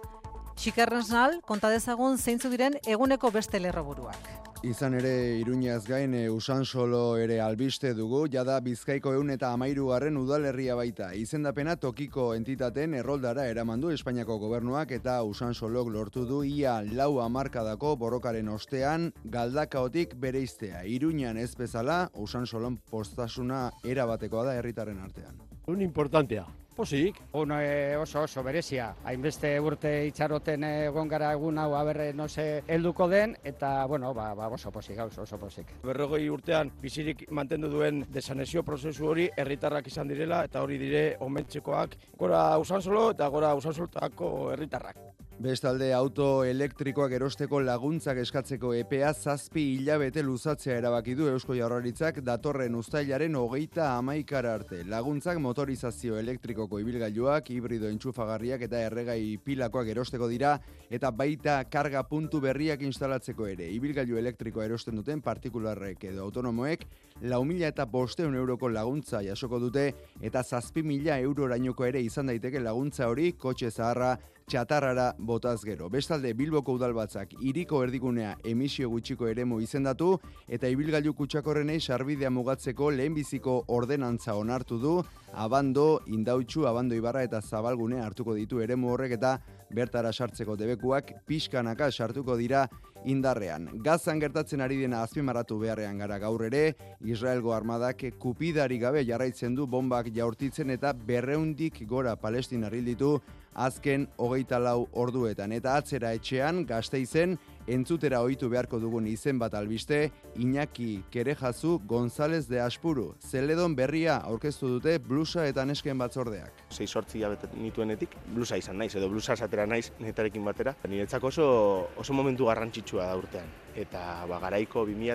Xikerrensnal, 0.61 1.39
konta 1.41 1.73
dezagun 1.73 2.21
zeintzu 2.21 2.53
diren 2.53 2.77
eguneko 2.85 3.33
beste 3.33 3.57
lerroburuak. 3.57 4.40
Izan 4.61 4.93
ere, 4.93 5.39
Iruñaz 5.41 5.87
gain 5.87 6.13
e, 6.13 6.29
Usan 6.29 6.65
Solo 6.65 7.17
ere 7.17 7.39
albiste 7.41 7.95
dugu, 7.97 8.27
jada 8.29 8.59
Bizkaiko 8.61 9.15
eun 9.17 9.33
eta 9.33 9.49
amairugarren 9.55 10.19
udalerria 10.21 10.75
baita. 10.77 11.07
Izendapena 11.17 11.73
tokiko 11.81 12.27
entitaten 12.37 12.93
erroldara 12.93 13.47
eraman 13.49 13.81
du 13.81 13.89
Espainiako 13.89 14.37
gobernuak 14.43 14.93
eta 14.93 15.17
Usan 15.25 15.57
Solok 15.57 15.89
lortu 15.89 16.27
du 16.29 16.43
ia 16.45 16.75
lau 16.85 17.17
amarkadako 17.25 17.95
borrokaren 18.03 18.53
ostean 18.53 19.09
galdakaotik 19.25 20.13
bereiztea. 20.21 20.85
Iruñan 20.85 21.41
ez 21.41 21.55
bezala, 21.57 22.11
Usan 22.13 22.45
Solon 22.45 22.77
postasuna 22.77 23.71
erabatekoa 23.81 24.45
da 24.51 24.59
herritarren 24.59 25.01
artean. 25.01 25.41
Un 25.65 25.81
importantea. 25.81 26.45
Posik. 26.81 27.19
Un 27.37 27.51
eh, 27.53 27.95
oso 27.95 28.23
oso 28.23 28.41
berezia. 28.41 28.87
Hainbeste 29.05 29.51
urte 29.61 29.91
itxaroten 30.07 30.63
eh, 30.65 30.87
egon 30.87 31.11
gara 31.11 31.29
egun 31.35 31.59
hau 31.61 31.75
aberre 31.77 32.07
no 32.17 32.25
se 32.27 32.63
helduko 32.65 33.05
den 33.07 33.35
eta 33.43 33.85
bueno, 33.85 34.15
ba, 34.17 34.31
ba 34.33 34.47
oso 34.49 34.71
posik, 34.73 34.97
oso, 35.05 35.21
oso 35.21 35.37
posik. 35.37 35.75
Berrogei 35.85 36.25
urtean 36.33 36.73
bizirik 36.81 37.27
mantendu 37.29 37.69
duen 37.69 38.01
desanezio 38.09 38.65
prozesu 38.65 39.11
hori 39.13 39.29
herritarrak 39.37 39.93
izan 39.93 40.09
direla 40.09 40.41
eta 40.49 40.65
hori 40.65 40.81
dire 40.81 41.03
omentzekoak 41.21 41.97
gora 42.17 42.45
usansolo 42.57 43.11
eta 43.11 43.29
gora 43.29 43.53
usansoltako 43.61 44.31
herritarrak. 44.55 45.20
Bestalde 45.41 45.87
auto 45.97 46.43
elektrikoak 46.45 47.15
erosteko 47.17 47.63
laguntzak 47.65 48.19
eskatzeko 48.21 48.75
EPA 48.77 49.09
zazpi 49.09 49.63
hilabete 49.71 50.21
luzatzea 50.21 50.75
erabaki 50.77 51.15
du 51.17 51.25
Eusko 51.31 51.55
Jaurlaritzak 51.57 52.19
datorren 52.21 52.75
uztailaren 52.77 53.33
hogeita 53.39 53.87
amaikara 53.95 54.51
arte. 54.59 54.83
Laguntzak 54.85 55.39
motorizazio 55.41 56.19
elektrikoko 56.21 56.77
ibilgailuak, 56.83 57.49
hibrido 57.55 57.89
entxufagarriak 57.89 58.67
eta 58.67 58.83
erregai 58.85 59.39
pilakoak 59.41 59.89
erosteko 59.95 60.27
dira 60.29 60.51
eta 60.93 61.09
baita 61.09 61.57
karga 61.73 62.03
puntu 62.05 62.37
berriak 62.43 62.85
instalatzeko 62.85 63.47
ere. 63.49 63.71
Ibilgailu 63.73 64.21
elektrikoa 64.21 64.67
erosten 64.69 65.01
duten 65.01 65.25
partikularrek 65.25 66.05
edo 66.11 66.21
autonomoek 66.27 66.85
lau 67.33 67.41
mila 67.49 67.73
eta 67.73 67.87
bosteun 67.89 68.37
euroko 68.37 68.69
laguntza 68.69 69.23
jasoko 69.25 69.57
dute 69.65 69.87
eta 70.21 70.43
zazpi 70.43 70.85
mila 70.85 71.17
eurorainoko 71.17 71.89
ere 71.89 72.05
izan 72.05 72.29
daiteke 72.29 72.61
laguntza 72.61 73.09
hori 73.09 73.33
kotxe 73.33 73.71
zaharra 73.71 74.13
txatarrara 74.51 75.13
botaz 75.17 75.61
gero. 75.63 75.87
Bestalde 75.89 76.33
Bilboko 76.35 76.73
udalbatzak 76.75 77.37
iriko 77.47 77.79
erdigunea 77.85 78.33
emisio 78.51 78.89
gutxiko 78.91 79.29
eremu 79.31 79.61
izendatu 79.63 80.09
eta 80.51 80.67
ibilgailu 80.67 81.13
kutsakorrenei 81.15 81.79
sarbidea 81.79 82.29
mugatzeko 82.35 82.89
lehenbiziko 82.91 83.61
ordenantza 83.71 84.35
onartu 84.35 84.79
du, 84.81 84.97
abando, 85.31 86.01
indautxu, 86.11 86.67
abando 86.67 86.99
ibarra 86.99 87.23
eta 87.23 87.39
zabalgune 87.41 88.01
hartuko 88.03 88.35
ditu 88.35 88.59
eremu 88.59 88.91
horrek 88.91 89.15
eta 89.21 89.37
bertara 89.71 90.11
sartzeko 90.11 90.57
debekuak 90.59 91.13
pixkanaka 91.27 91.87
sartuko 91.91 92.35
dira 92.35 92.65
indarrean. 93.05 93.69
Gazan 93.81 94.19
gertatzen 94.19 94.61
ari 94.61 94.81
dena 94.81 95.01
azpimarratu 95.05 95.57
beharrean 95.61 96.03
gara 96.03 96.19
gaur 96.19 96.43
ere, 96.45 96.75
Israelgo 97.07 97.55
armadak 97.55 98.03
kupidari 98.19 98.77
gabe 98.83 99.05
jarraitzen 99.07 99.55
du 99.55 99.65
bombak 99.65 100.11
jaurtitzen 100.13 100.75
eta 100.75 100.91
berreundik 100.93 101.85
gora 101.87 102.17
Palestina 102.17 102.69
ditu 102.69 103.21
azken 103.53 104.07
hogeita 104.17 104.59
lau 104.59 104.87
orduetan. 104.93 105.51
Eta 105.51 105.75
atzera 105.77 106.13
etxean, 106.13 106.65
gazteizen, 106.65 107.37
entzutera 107.67 108.21
ohitu 108.23 108.49
beharko 108.49 108.79
dugun 108.79 109.07
izen 109.07 109.39
bat 109.39 109.53
albiste, 109.53 110.11
Iñaki 110.35 111.03
Kerejazu 111.11 111.79
González 111.85 112.47
de 112.47 112.59
Aspuru. 112.61 113.15
Zeledon 113.19 113.75
berria 113.75 114.17
aurkeztu 114.17 114.67
dute 114.77 114.97
blusa 114.99 115.45
eta 115.47 115.65
nesken 115.65 115.97
batzordeak. 115.97 116.63
sei 116.69 116.87
sortzi 116.87 117.19
hilabete 117.19 117.49
nituenetik, 117.53 118.15
blusa 118.33 118.57
izan 118.57 118.77
naiz, 118.77 118.95
edo 118.95 119.09
blusa 119.09 119.33
esatera 119.33 119.65
naiz 119.65 119.91
netarekin 119.99 120.45
batera. 120.45 120.75
Niretzako 120.87 121.27
oso, 121.27 121.89
oso 121.97 122.13
momentu 122.13 122.45
garrantzitsua 122.45 123.05
da 123.05 123.17
urtean. 123.17 123.51
Eta 123.75 124.25
ba, 124.27 124.39
garaiko 124.39 124.85
2000 124.85 125.13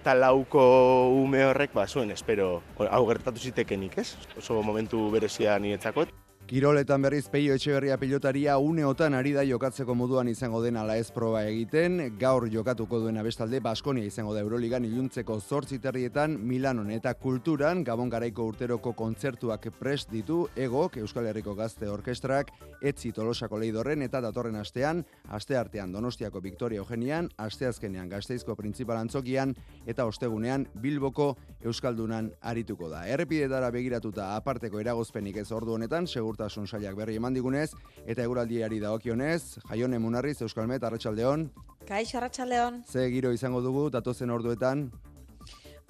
eta 0.00 0.14
lauko 0.14 0.62
ume 1.22 1.44
horrek, 1.44 1.74
ba, 1.74 1.86
zuen, 1.86 2.10
espero, 2.10 2.62
hau 2.78 3.04
gertatu 3.08 3.38
zitekenik, 3.38 3.98
ez? 3.98 4.16
Oso 4.36 4.62
momentu 4.62 5.10
berezia 5.10 5.58
niretzako. 5.58 6.06
Kiroletan 6.48 7.02
berriz 7.04 7.26
peio 7.28 7.52
etxeberria 7.52 7.98
pilotaria 8.00 8.54
uneotan 8.56 9.12
ari 9.12 9.34
da 9.36 9.42
jokatzeko 9.44 9.92
moduan 9.92 10.30
izango 10.32 10.62
den 10.64 10.78
ala 10.80 10.94
ez 10.96 11.10
proba 11.12 11.42
egiten, 11.44 11.98
gaur 12.16 12.46
jokatuko 12.48 13.02
duena 13.02 13.20
bestalde 13.22 13.58
Baskonia 13.60 14.08
izango 14.08 14.32
da 14.32 14.40
Euroligan 14.40 14.86
iluntzeko 14.88 15.36
zortzi 15.40 15.76
terrietan 15.78 16.38
Milanon 16.40 16.88
eta 16.94 17.12
kulturan 17.20 17.82
Gabon 17.84 18.08
garaiko 18.08 18.46
urteroko 18.48 18.94
kontzertuak 18.96 19.68
prest 19.76 20.08
ditu 20.08 20.46
egok 20.56 20.96
Euskal 21.02 21.28
Herriko 21.28 21.52
Gazte 21.58 21.90
Orkestrak 21.92 22.54
etzi 22.80 23.12
tolosako 23.12 23.60
leidorren 23.60 24.06
eta 24.08 24.24
datorren 24.24 24.56
astean, 24.56 25.04
aste 25.28 25.60
artean 25.60 25.92
Donostiako 25.92 26.40
Victoria 26.40 26.80
Eugenian, 26.80 27.28
asteazkenean 27.36 28.08
Gasteizko 28.08 28.56
Printzipal 28.56 28.96
Antzokian 28.96 29.52
eta 29.84 30.08
ostegunean 30.08 30.64
Bilboko 30.80 31.34
Euskaldunan 31.60 32.32
arituko 32.40 32.88
da. 32.88 33.04
Errepidetara 33.04 33.68
begiratuta 33.74 34.32
aparteko 34.38 34.80
eragozpenik 34.80 35.36
ez 35.44 35.50
ordu 35.52 35.76
honetan, 35.76 36.08
segurtasun 36.38 36.68
sailak 36.68 36.94
berri 36.94 37.16
eman 37.18 37.34
digunez, 37.34 37.72
eta 38.06 38.22
eguraldiari 38.22 38.78
dagokionez, 38.78 39.58
jaione 39.68 39.98
munarriz 39.98 40.40
Euskalmet, 40.42 40.84
Arratsaldeon. 40.84 41.50
Kaixo, 41.88 42.18
Arratxaldeon. 42.18 42.84
Ze 42.86 43.10
giro 43.10 43.32
izango 43.32 43.60
dugu, 43.60 43.90
datozen 43.90 44.30
orduetan, 44.30 44.90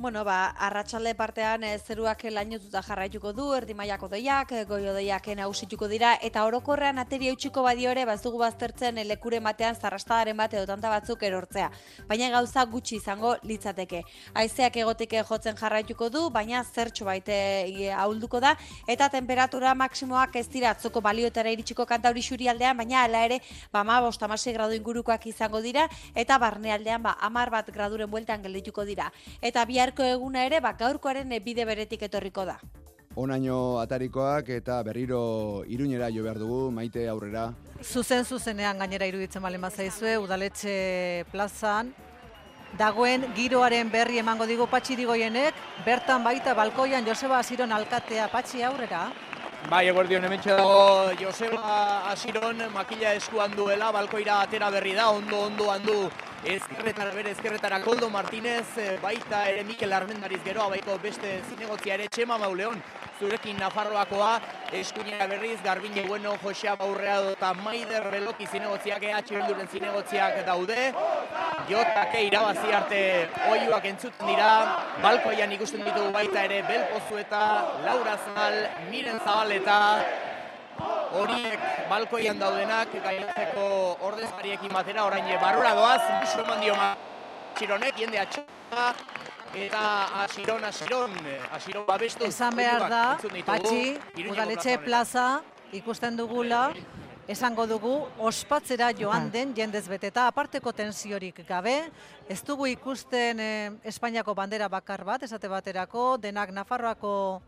Bueno, 0.00 0.24
ba, 0.24 0.50
arratsalde 0.50 1.10
partean 1.18 1.64
e, 1.66 1.72
zeruak 1.76 2.20
lainotuta 2.30 2.84
jarraituko 2.86 3.32
du, 3.34 3.48
erdi 3.56 3.74
mailako 3.74 4.06
deiak, 4.12 4.52
goio 4.68 4.92
deiak 4.94 5.24
nausituko 5.34 5.88
dira, 5.90 6.12
eta 6.22 6.44
orokorrean 6.46 7.00
ateri 7.02 7.26
eutxiko 7.32 7.64
badio 7.66 7.90
ere, 7.90 8.04
bazugu 8.06 8.38
baztertzen 8.38 9.00
e, 9.02 9.04
lekure 9.08 9.40
batean 9.42 9.74
zarrastadaren 9.74 10.38
bat 10.38 10.54
edo 10.54 10.68
tanta 10.70 10.92
batzuk 10.92 11.24
erortzea. 11.26 11.72
Baina 12.06 12.28
gauza 12.30 12.62
gutxi 12.70 12.94
izango 13.00 13.32
litzateke. 13.42 14.04
Haizeak 14.38 14.78
egotik 14.84 15.16
jotzen 15.32 15.58
jarraituko 15.58 16.08
du, 16.14 16.22
baina 16.30 16.62
zertxo 16.62 17.10
baite 17.10 17.40
e, 17.66 17.90
ahulduko 17.90 18.38
da, 18.38 18.54
eta 18.86 19.10
temperatura 19.16 19.74
maksimoak 19.74 20.38
ez 20.38 20.46
dira 20.54 20.76
atzoko 20.76 21.02
baliotara 21.02 21.50
iritsiko 21.50 21.88
kantauri 21.90 22.22
xuri 22.22 22.46
aldean, 22.54 22.78
baina 22.84 23.02
ala 23.02 23.24
ere, 23.26 23.40
ba, 23.72 23.82
ma, 23.82 23.98
bost, 24.06 24.22
gradu 24.54 24.78
ingurukoak 24.78 25.26
izango 25.26 25.58
dira, 25.60 25.88
eta 26.14 26.38
barnealdean, 26.38 27.02
ba, 27.02 27.18
amar 27.18 27.50
bat 27.50 27.74
graduren 27.74 28.08
bueltan 28.08 28.46
geldituko 28.46 28.86
dira. 28.86 29.10
Eta 29.42 29.66
bihar 29.66 29.87
biharko 29.88 30.04
eguna 30.04 30.44
ere 30.44 30.60
ba 30.60 30.72
gaurkoaren 30.72 31.28
bide 31.44 31.64
beretik 31.64 32.02
etorriko 32.02 32.44
da. 32.44 32.58
Onaino 33.16 33.80
atarikoak 33.80 34.48
eta 34.50 34.82
berriro 34.82 35.64
iruñera 35.66 36.10
jo 36.10 36.22
behar 36.22 36.38
dugu, 36.38 36.70
maite 36.70 37.08
aurrera. 37.08 37.54
Zuzen 37.82 38.24
zuzenean 38.24 38.78
gainera 38.78 39.06
iruditzen 39.06 39.42
balen 39.42 39.60
bazaizue, 39.60 40.18
udaletxe 40.18 41.24
plazan, 41.32 41.94
dagoen 42.78 43.24
giroaren 43.34 43.90
berri 43.90 44.18
emango 44.18 44.46
digu 44.46 44.66
patxi 44.66 44.94
digoienek, 44.94 45.54
bertan 45.84 46.22
baita 46.22 46.54
balkoian 46.54 47.04
Joseba 47.06 47.38
Asiron 47.38 47.72
alkatea 47.72 48.28
patxi 48.28 48.62
aurrera. 48.62 49.08
Bai, 49.68 49.88
eguerdion 49.88 50.22
hemen 50.22 50.40
dago 50.44 51.10
Joseba 51.18 52.04
Asiron 52.12 52.62
makila 52.72 53.14
eskuan 53.14 53.56
duela, 53.56 53.90
balkoira 53.90 54.42
atera 54.42 54.70
berri 54.70 54.94
da, 54.94 55.08
ondo 55.10 55.40
ondo 55.48 55.72
handu 55.72 56.10
ezkerretara 56.44 57.10
bere 57.14 57.30
ezkerretara 57.34 57.80
Koldo 57.82 58.08
Martinez, 58.10 58.66
eh, 58.78 58.98
baita 59.02 59.44
ere 59.48 59.64
Mikel 59.64 59.92
Armendariz 59.92 60.40
geroa, 60.44 60.68
baiko 60.68 60.98
beste 61.02 61.40
zinegotzia 61.50 61.94
ere 61.94 62.08
Txema 62.08 62.38
Mauleon, 62.38 62.80
zurekin 63.18 63.58
Nafarroakoa, 63.58 64.40
eskuinera 64.72 65.26
berriz, 65.26 65.58
Garbine 65.64 66.06
Bueno, 66.06 66.36
Josea 66.42 66.76
Baurreado 66.76 67.32
eta 67.32 67.52
Maider 67.54 68.10
Beloki 68.10 68.46
zinegotziak, 68.46 69.02
EH 69.02 69.22
Bilduren 69.30 69.68
zinegotziak 69.68 70.44
daude, 70.46 70.92
jotake 71.68 72.22
irabazi 72.28 72.72
arte 72.72 73.02
oiuak 73.50 73.84
entzuten 73.90 74.30
dira, 74.30 74.52
balkoian 75.02 75.52
ikusten 75.58 75.84
ditugu 75.84 76.12
baita 76.14 76.44
ere 76.44 76.62
Belpozu 76.68 77.18
eta 77.18 77.42
Laura 77.84 78.16
Zabal, 78.24 78.64
Miren 78.90 79.18
Zabal 79.24 79.52
eta 79.58 79.78
horiek 81.16 81.60
balkoian 81.90 82.38
daudenak 82.38 82.92
gaiatzeko 83.04 83.68
ordezkariekin 84.08 84.72
batera 84.72 85.04
orain 85.04 85.28
barrura 85.40 85.74
doaz, 85.74 86.02
bisu 86.20 86.42
eman 86.44 86.60
dio 86.60 86.74
Asironek, 87.58 87.96
jende 87.98 88.18
atxoa, 88.22 88.92
eta 89.54 89.80
Asiron, 90.22 90.64
Asiron, 90.64 91.16
Asiron 91.52 91.86
babestu. 91.86 92.24
Esan 92.28 92.54
behar 92.54 92.84
da, 92.90 93.02
Patxi, 93.46 93.96
udaletxe 94.28 94.76
plaza, 94.84 95.40
ikusten 95.74 96.16
dugula, 96.16 96.68
esango 97.28 97.66
dugu, 97.68 97.92
ospatzera 98.24 98.92
joan 98.96 99.28
den 99.32 99.52
jendez 99.56 99.84
beteta, 99.88 100.28
aparteko 100.30 100.72
tensiorik 100.72 101.42
gabe, 101.48 101.76
ez 102.28 102.40
dugu 102.46 102.70
ikusten 102.70 103.40
eh, 103.40 103.70
Espainiako 103.84 104.34
bandera 104.38 104.68
bakar 104.68 105.04
bat, 105.04 105.22
esate 105.26 105.50
baterako, 105.50 106.16
denak 106.22 106.54
Nafarroako 106.56 107.42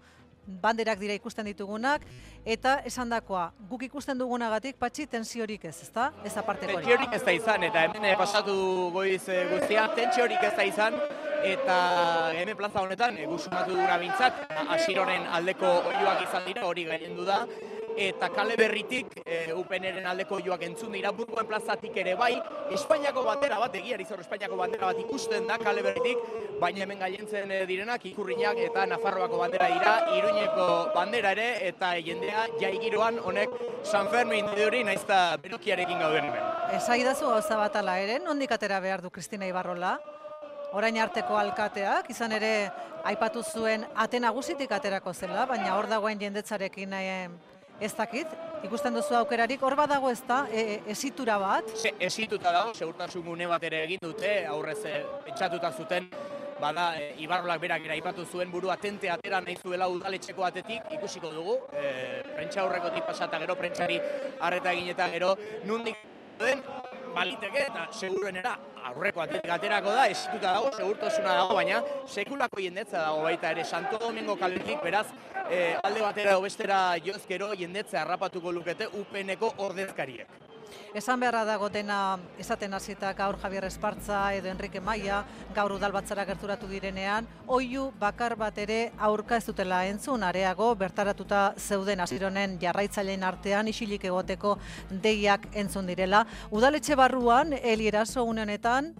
banderak 0.47 0.99
dira 0.99 1.15
ikusten 1.15 1.47
ditugunak, 1.51 2.05
eta 2.45 2.81
esan 2.89 3.11
dakoa, 3.13 3.51
guk 3.71 3.83
ikusten 3.87 4.19
dugunagatik 4.19 4.79
patxi 4.81 5.07
tensiorik 5.07 5.65
ez, 5.65 5.77
ezta? 5.83 6.11
Ez 6.25 6.37
aparteko 6.37 6.79
hori. 6.79 6.87
Tentsiorik 6.87 7.17
ez 7.17 7.23
da 7.25 7.35
izan, 7.37 7.67
eta 7.71 7.85
hemen 7.87 8.05
eh, 8.05 8.15
pasatu 8.19 8.55
goiz 8.95 9.23
eh, 9.29 9.45
guztia, 9.53 9.89
tentsiorik 9.97 10.43
ez 10.43 10.55
da 10.57 10.67
izan, 10.69 10.97
eta 11.47 11.77
hemen 12.37 12.57
plaza 12.57 12.83
honetan, 12.85 13.19
egusumatu 13.19 13.77
dura 13.77 13.99
bintzat, 14.01 14.47
asiroren 14.77 15.29
aldeko 15.39 15.71
oioak 15.93 16.25
izan 16.29 16.49
dira, 16.49 16.67
hori 16.69 16.87
gaiendu 16.89 17.29
da, 17.29 17.45
eta 17.97 18.29
kale 18.35 18.57
berritik 18.59 19.15
e, 19.25 19.53
UPNren 19.57 20.07
aldeko 20.07 20.41
joak 20.45 20.63
entzun 20.67 20.93
dira 20.93 21.13
burgoen 21.13 21.47
plazatik 21.49 21.97
ere 22.03 22.15
bai, 22.19 22.33
Espainiako 22.75 23.25
bandera 23.27 23.59
bat, 23.63 23.75
egiari 23.75 24.05
zor 24.05 24.21
Espainiako 24.23 24.59
bandera 24.61 24.91
bat 24.91 25.01
ikusten 25.03 25.47
da 25.49 25.59
kale 25.59 25.83
berritik, 25.83 26.23
baina 26.61 26.85
hemen 26.85 27.01
gaientzen 27.03 27.51
e, 27.51 27.65
direnak 27.67 28.05
ikurriak 28.13 28.61
eta 28.67 28.87
Nafarroako 28.91 29.41
bandera 29.43 29.71
dira, 29.73 29.97
Iruñeko 30.19 30.69
bandera 30.95 31.35
ere, 31.37 31.49
eta 31.69 31.93
jendea 31.99 32.47
jaigiroan 32.61 33.21
honek 33.25 33.57
San 33.83 34.09
Fermin 34.13 34.49
duri 34.57 34.85
naizta 34.85 35.37
berokiarekin 35.43 35.99
gauden 35.99 36.31
hemen. 36.31 36.49
Esai 36.77 37.03
dazu 37.05 37.29
gauza 37.29 37.59
bat 37.59 37.77
ala 37.81 37.99
ere, 38.01 38.21
nondik 38.23 38.53
atera 38.53 38.81
behar 38.81 39.03
du 39.03 39.11
Kristina 39.11 39.49
Ibarrola? 39.49 39.99
Orain 40.77 40.97
arteko 41.03 41.35
alkateak, 41.35 42.13
izan 42.15 42.33
ere 42.37 42.53
aipatu 43.05 43.43
zuen 43.43 43.85
ate 43.99 44.21
nagusitik 44.23 44.71
aterako 44.73 45.13
zela, 45.13 45.47
baina 45.51 45.75
hor 45.77 45.89
dagoen 45.91 46.21
jendetzarekin 46.21 46.93
eh, 46.95 47.29
ez 47.81 47.95
dakit, 47.97 48.29
ikusten 48.67 48.95
duzu 48.95 49.17
aukerarik, 49.17 49.63
hor 49.65 49.75
badago 49.79 50.11
ez 50.13 50.21
da, 50.29 50.43
e, 50.53 50.61
e, 50.61 50.81
esitura 50.93 51.39
bat? 51.41 51.71
Se, 51.75 51.95
esituta 52.11 52.53
dago, 52.53 52.75
segurtasun 52.77 53.25
gune 53.25 53.49
bat 53.49 53.65
ere 53.65 53.85
egin 53.87 54.03
dute, 54.03 54.35
aurrez 54.47 54.79
e, 54.85 55.01
pentsatuta 55.25 55.73
zuten, 55.73 56.11
bada, 56.61 56.91
e, 57.01 57.15
Ibarrolak 57.25 57.63
berak 57.63 57.89
era 57.89 57.97
ipatu 57.97 58.27
zuen 58.27 58.53
buru 58.53 58.71
atente 58.71 59.09
atera 59.11 59.41
nahi 59.41 59.57
zuela 59.57 59.89
udaletxeko 59.89 60.45
atetik, 60.45 60.93
ikusiko 60.99 61.33
dugu, 61.33 61.57
e, 61.73 62.21
prentsa 62.35 62.63
aurreko 62.67 62.93
tipasata 62.99 63.41
gero, 63.41 63.57
prentsari 63.57 63.99
harreta 64.41 64.77
egin 64.77 64.93
eta 64.93 65.09
gero, 65.17 65.35
nundik 65.65 66.05
den, 66.41 66.61
baliteke 67.15 67.65
eta 67.67 67.87
seguruenera 67.93 68.57
aurreko 68.91 69.23
atletik 69.25 69.51
aterako 69.55 69.95
da, 69.97 70.07
esituta 70.11 70.53
dago, 70.57 70.71
segurtasuna 70.77 71.35
dago, 71.41 71.57
baina 71.59 71.81
sekulako 72.07 72.63
jendetza 72.65 73.03
dago 73.07 73.25
baita 73.27 73.51
ere 73.55 73.65
Santo 73.65 73.99
Domingo 74.03 74.37
kaletik, 74.41 74.83
beraz, 74.85 75.07
e, 75.49 75.77
alde 75.83 76.05
batera 76.07 76.37
edo 76.37 76.45
bestera 76.47 76.79
jozkero 77.05 77.53
jendetza 77.59 78.03
harrapatuko 78.05 78.53
lukete 78.53 78.89
UPNeko 79.03 79.55
ordezkariek. 79.69 80.50
Esan 80.95 81.21
beharra 81.21 81.45
dago 81.45 81.69
dena 81.71 82.19
esaten 82.39 82.75
hasita 82.75 83.13
gaur 83.15 83.39
Javier 83.39 83.65
Espartza 83.65 84.35
edo 84.35 84.49
Enrique 84.51 84.81
Maia 84.81 85.25
gaur 85.55 85.73
udalbatzara 85.73 86.25
gerturatu 86.25 86.67
direnean, 86.69 87.29
oiu 87.47 87.91
bakar 87.99 88.37
bat 88.37 88.59
ere 88.59 88.93
aurka 88.99 89.37
ez 89.37 89.45
dutela 89.47 89.85
entzun 89.87 90.23
areago 90.23 90.75
bertaratuta 90.75 91.55
zeuden 91.57 92.01
hasironen 92.01 92.59
jarraitzaileen 92.63 93.23
artean 93.25 93.69
isilik 93.69 94.05
egoteko 94.05 94.57
deiak 94.91 95.47
entzun 95.53 95.87
direla. 95.87 96.27
Udaletxe 96.51 96.97
barruan 96.97 97.53
Elieraso 97.53 98.25
une 98.25 98.43
honetan 98.43 98.95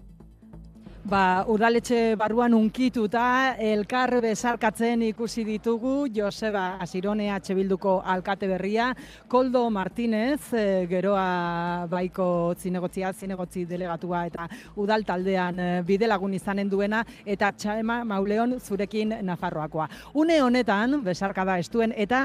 Ba, 1.01 1.47
udaletxe 1.49 2.13
barruan 2.13 2.53
unkituta 2.53 3.55
elkar 3.57 4.19
bezarkatzen 4.21 5.01
ikusi 5.07 5.41
ditugu 5.47 6.05
Joseba 6.13 6.75
Asironea 6.85 7.39
txebilduko 7.41 7.95
alkate 8.05 8.45
berria, 8.45 8.91
Koldo 9.27 9.63
Martinez, 9.73 10.53
e, 10.53 10.85
geroa 10.91 11.87
baiko 11.89 12.53
zinegotzia, 12.53 13.15
zinegotzi 13.17 13.65
delegatua 13.65 14.27
eta 14.29 14.45
udal 14.77 15.01
taldean 15.07 15.57
e, 15.57 15.69
bidelagun 15.89 16.35
izanen 16.37 16.69
duena 16.69 17.01
eta 17.25 17.49
Txaema 17.49 18.03
Mauleon 18.05 18.59
zurekin 18.59 19.17
Nafarroakoa. 19.25 19.89
Une 20.13 20.37
honetan, 20.43 20.99
besarkada 21.01 21.57
estuen 21.57 21.97
eta 21.97 22.21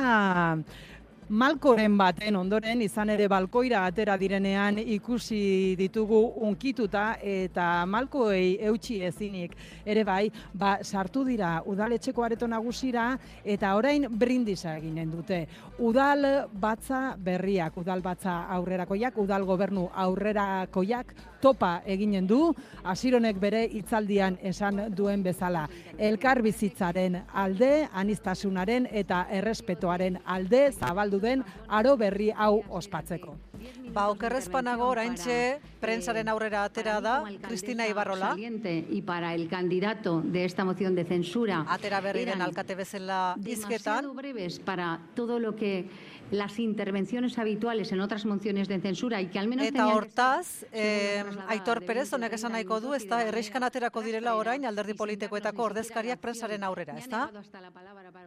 Malkoren 1.27 1.97
baten 1.99 2.37
ondoren 2.39 2.83
izan 2.85 3.11
ere 3.11 3.25
balkoira 3.27 3.81
atera 3.89 4.15
direnean 4.17 4.77
ikusi 4.79 5.75
ditugu 5.75 6.21
unkituta 6.47 7.17
eta 7.19 7.83
malkoei 7.91 8.61
eutxi 8.69 9.01
ezinik 9.03 9.57
ere 9.85 10.05
bai, 10.07 10.31
ba, 10.55 10.77
sartu 10.85 11.25
dira 11.27 11.65
udaletxeko 11.67 12.23
areto 12.23 12.47
nagusira 12.47 13.09
eta 13.43 13.75
orain 13.75 14.07
brindisa 14.07 14.77
eginen 14.79 15.11
dute. 15.11 15.41
Udal 15.83 16.47
batza 16.53 17.17
berriak, 17.19 17.75
udal 17.77 18.07
batza 18.07 18.45
aurrerakoiak, 18.55 19.19
udal 19.19 19.43
gobernu 19.51 19.89
aurrerakoiak 20.07 21.11
topa 21.47 21.81
eginen 21.87 22.27
du, 22.27 22.41
asironek 22.83 23.39
bere 23.39 23.63
hitzaldian 23.79 24.39
esan 24.51 24.87
duen 24.99 25.23
bezala. 25.23 25.67
Elkar 25.97 26.43
bizitzaren 26.43 27.21
alde, 27.33 27.73
anistasunaren 27.95 28.89
eta 28.91 29.27
errespetoaren 29.39 30.19
alde 30.37 30.67
zabaldu 30.73 31.23
den 31.23 31.45
aro 31.69 31.97
berri 31.97 32.33
hau 32.35 32.57
ospatzeko. 32.81 33.37
Ba, 33.95 34.11
okerrezpanago 34.13 34.85
oraintxe 34.93 35.37
prentsaren 35.81 36.29
aurrera 36.29 36.65
atera 36.69 36.99
da 37.01 37.15
Cristina 37.47 37.87
Ibarrola. 37.89 38.35
Y 38.37 39.03
para 39.03 39.35
el 39.35 39.49
candidato 39.49 40.21
de 40.21 40.45
esta 40.45 40.65
moción 40.65 40.95
de 40.95 41.05
censura. 41.05 41.65
Atera 41.69 42.01
berri 42.01 42.25
den 42.25 42.43
alkate 42.43 42.75
bezala 42.75 43.37
izketan. 43.45 44.15
breves 44.17 44.59
para 44.59 45.01
todo 45.15 45.39
lo 45.39 45.57
que 45.57 45.89
las 46.31 46.59
intervenciones 46.59 47.39
habituales 47.39 47.93
en 47.93 48.01
otras 48.01 48.25
mociones 48.27 48.69
de 48.69 48.81
censura 48.81 49.21
y 49.21 49.29
que 49.29 49.39
al 49.39 49.49
menos 49.49 49.67
Eta 49.67 49.89
hortaz, 49.89 50.65
eh, 50.73 51.25
Aitor 51.49 51.85
Perez 51.85 52.13
honek 52.13 52.33
esan 52.33 52.53
nahiko 52.53 52.81
du, 52.81 52.95
ezta 52.95 53.23
erreiskan 53.23 53.63
aterako 53.63 54.03
direla 54.03 54.35
orain 54.37 54.67
alderdi 54.67 54.95
politikoetako 54.95 55.63
ordezkariak 55.63 56.21
prentsaren 56.21 56.65
aurrera, 56.65 56.99
ezta? 56.99 57.31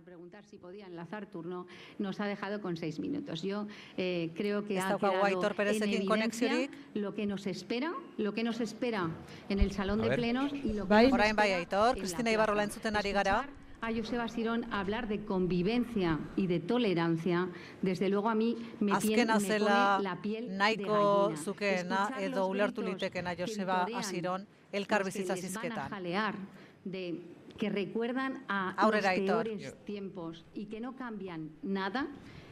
preguntar 0.05 0.43
si 0.45 0.57
podía 0.57 0.87
enlazar 0.87 1.25
turno, 1.25 1.67
nos 1.97 2.19
ha 2.19 2.25
dejado 2.25 2.61
con 2.61 2.77
seis 2.77 2.99
minutos. 2.99 3.41
Yo 3.41 3.67
eh, 3.97 4.31
creo 4.35 4.65
que 4.65 4.79
ha 4.79 4.95
quedado 4.97 5.23
Aitor 5.23 5.51
en 5.51 5.57
Perezekin 5.57 6.01
evidencia 6.01 6.07
konexiorik. 6.07 6.71
lo 6.93 7.13
que 7.13 7.25
nos 7.25 7.47
espera, 7.47 7.93
lo 8.17 8.33
que 8.33 8.43
nos 8.43 8.59
espera 8.59 9.09
en 9.49 9.59
el 9.59 9.71
salón 9.71 10.01
de 10.01 10.09
plenos 10.15 10.53
y 10.53 10.73
lo 10.73 10.83
que 10.83 10.89
Bai. 10.89 11.05
nos 11.05 11.13
Orain 11.13 11.35
bai, 11.35 11.51
espera 11.51 11.81
Aitor, 11.81 11.95
la 11.95 12.01
Cristina 12.01 12.31
Ibarrola 12.31 12.63
entzuten 12.63 12.95
ari 12.95 13.11
gara. 13.11 13.47
A 13.81 13.93
Joseba 13.93 14.27
Sirón 14.27 14.65
hablar 14.73 15.07
de 15.07 15.23
convivencia 15.23 16.19
y 16.35 16.47
de 16.47 16.59
tolerancia, 16.59 17.47
desde 17.81 18.09
luego 18.09 18.29
a 18.29 18.35
mí 18.35 18.57
me, 18.81 18.91
tiene, 18.99 19.31
Azkena 19.31 19.39
me 19.39 19.47
pone 19.47 20.03
la 20.03 20.19
piel 20.21 20.49
de 20.49 20.55
nahiko 20.57 21.27
gallina. 21.29 21.41
zukeena 21.41 22.09
edo 22.19 22.47
ulertu 22.47 22.81
litekena 22.81 23.35
que 23.35 23.43
Joseba 23.43 23.87
Asiron 23.95 24.45
elkarbizitza 24.73 25.35
zizketan. 25.37 25.89
jalear 25.89 26.35
de 26.83 27.21
que 27.57 27.69
recuerdan 27.69 28.43
a 28.49 28.71
Aurrera, 28.71 29.11
los 29.11 29.19
Aitor. 29.19 29.43
peores 29.45 29.85
tiempos 29.85 30.45
y 30.53 30.65
que 30.65 30.79
no 30.81 30.95
cambian 30.95 31.49
nada. 31.63 32.07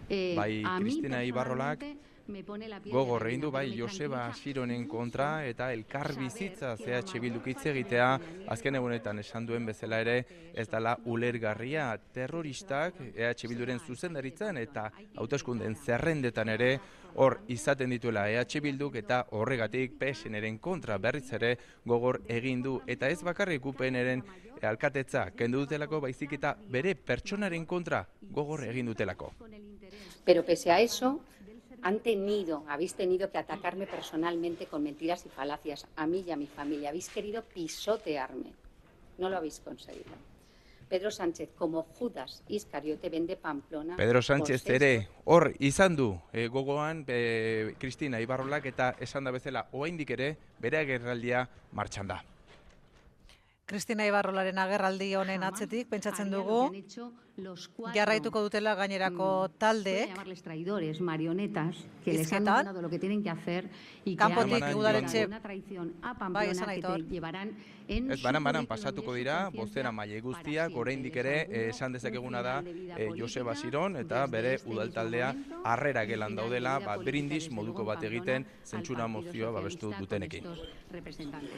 eh, 0.10 0.34
Bai, 0.38 0.64
a 0.66 0.80
mí 0.80 0.84
Cristina 0.86 1.26
Ibarrolak 1.26 1.84
Gogor 2.28 3.24
egin 3.30 3.42
du 3.42 3.50
bai 3.52 3.70
Joseba 3.72 4.26
tranquiliza. 4.26 4.44
Sironen 4.44 4.88
kontra 4.88 5.46
eta 5.48 5.72
elkar 5.72 6.12
bizitza 6.18 6.74
CH 6.76 7.22
Bilduk 7.24 7.48
hitz 7.48 7.66
egitea. 7.72 8.08
Azken 8.52 8.76
egunetan 8.76 9.20
esan 9.20 9.46
duen 9.48 9.66
bezala 9.66 10.02
ere 10.04 10.18
ez 10.54 10.68
dela 10.68 10.98
ulergarria 11.06 11.88
terroristak 12.14 13.00
EH 13.14 13.48
Bilduren 13.48 13.80
zuzendaritzan 13.80 14.58
eta 14.58 14.90
hauteskundeen 15.16 15.76
zerrendetan 15.76 16.50
ere 16.50 16.72
hor 17.16 17.40
izaten 17.48 17.96
dituela 17.96 18.28
EH 18.30 18.62
Bilduk 18.62 18.96
eta 19.00 19.24
horregatik 19.32 19.96
PSNren 20.00 20.60
kontra 20.60 20.98
berriz 20.98 21.32
ere 21.34 21.56
gogor 21.86 22.22
egin 22.28 22.62
du. 22.62 22.82
Eta 22.88 23.08
ez 23.08 23.22
bakarrik 23.24 23.66
UPNren 23.66 24.24
alkatetza 24.68 25.30
kendu 25.32 25.64
dutelako 25.64 26.02
baizik 26.02 26.34
eta 26.34 26.58
bere 26.70 26.96
pertsonaren 26.96 27.66
kontra 27.66 28.04
gogor 28.22 28.66
egin 28.68 28.92
dutelako. 28.92 29.34
Pero 30.26 30.44
pese 30.44 30.72
a 30.72 30.82
eso, 30.82 31.22
han 31.82 32.00
tenido, 32.00 32.64
habéis 32.68 32.96
tenido 32.96 33.30
que 33.32 33.38
atacarme 33.38 33.88
personalmente 33.88 34.66
con 34.66 34.84
mentiras 34.84 35.26
y 35.26 35.30
falacias 35.30 35.88
a 35.96 36.08
mí 36.08 36.24
y 36.28 36.32
a 36.32 36.38
mi 36.38 36.48
familia. 36.48 36.90
Habéis 36.90 37.10
querido 37.10 37.44
pisotearme. 37.44 38.54
No 39.18 39.30
lo 39.30 39.38
habéis 39.38 39.60
conseguido. 39.60 40.16
Pedro 40.90 41.12
Sánchez, 41.12 41.50
como 41.58 41.84
Judas 41.84 42.44
Iscariote, 42.48 43.10
vende 43.10 43.36
Pamplona. 43.36 43.98
Pedro 43.98 44.22
Sánchez 44.22 44.66
ere 44.70 45.10
hor 45.26 45.52
izan 45.60 45.98
du 45.98 46.16
e, 46.32 46.48
gogoan 46.48 47.04
e, 47.08 47.76
Cristina 47.78 48.22
Ibarrolak 48.24 48.66
eta 48.72 48.94
esan 49.04 49.28
da 49.28 49.34
bezala 49.36 49.68
oraindik 49.72 50.16
ere 50.16 50.38
bere 50.64 50.80
agerraldia 50.80 51.44
martxan 51.74 52.08
da. 52.08 52.22
Kristina 53.68 54.06
Ibarrolaren 54.08 54.58
agerraldi 54.64 55.14
honen 55.20 55.44
atzetik 55.44 55.90
pentsatzen 55.92 56.32
dugu 56.32 56.72
jarraituko 57.94 58.42
dutela 58.42 58.76
gainerako 58.76 59.48
Puede 59.48 59.58
taldeek. 59.60 60.10
llamarles 60.10 60.42
traidores, 60.42 61.02
marionetas, 61.02 61.76
que 62.04 62.14
les 62.14 62.34
han 62.34 62.44
mandado 62.44 62.82
lo 62.82 62.90
que 62.90 63.00
tienen 63.00 63.22
que 63.24 63.30
hacer 63.30 63.70
y 64.06 64.12
que 64.12 64.18
Kanpotik 64.18 64.64
han 64.64 64.74
udaletxe- 64.76 65.28
una 65.28 65.40
traición 65.42 65.94
a 66.02 66.14
Bai, 66.14 66.18
Pamplona 66.20 66.52
esan 66.52 66.70
que 66.76 66.82
te 66.82 67.14
llevarán 67.14 67.52
en 67.88 68.12
Ez 68.12 68.22
banan 68.22 68.44
banan 68.44 68.66
pasatuko 68.66 69.14
dira, 69.14 69.50
bozera 69.50 69.92
maile 69.92 70.20
guztiak 70.20 70.76
oraindik 70.76 71.16
ere 71.16 71.42
eh, 71.50 71.70
esan 71.70 71.94
dezakeguna 71.94 72.42
da 72.42 72.62
eh, 72.66 73.10
Joseba 73.18 73.56
Siron 73.56 73.96
eta 73.98 74.26
bere 74.28 74.58
udaltaldea 74.66 75.34
harrera 75.64 76.06
gelan 76.06 76.36
daudela, 76.36 76.80
ba, 76.80 76.98
brindis 76.98 77.50
moduko 77.52 77.86
bat 77.86 78.04
egiten 78.04 78.46
zentsura 78.66 79.08
mozioa 79.08 79.52
babestu 79.52 79.94
dutenekin. 80.00 80.44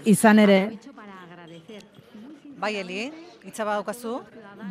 Izan 0.05 0.39
ere, 0.39 0.77
Bai, 2.59 2.75
Eli, 2.75 3.11
hitza 3.45 3.63
badaukazu? 3.65 4.19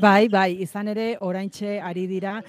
bai, 0.01 0.29
bai, 0.29 0.61
izan 0.63 0.89
ere, 0.93 1.17
oraintxe 1.21 1.79
ari 1.81 2.07
dira 2.07 2.43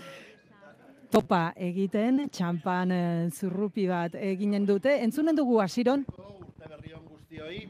topa 1.10 1.54
egiten, 1.56 2.26
txampan 2.30 2.92
eh, 2.92 3.30
zurrupi 3.32 3.88
bat 3.88 4.16
eginen 4.16 4.66
dute. 4.68 4.98
Entzunen 5.04 5.36
dugu 5.36 5.62
hasiron, 5.64 6.04
guztioi. 7.30 7.70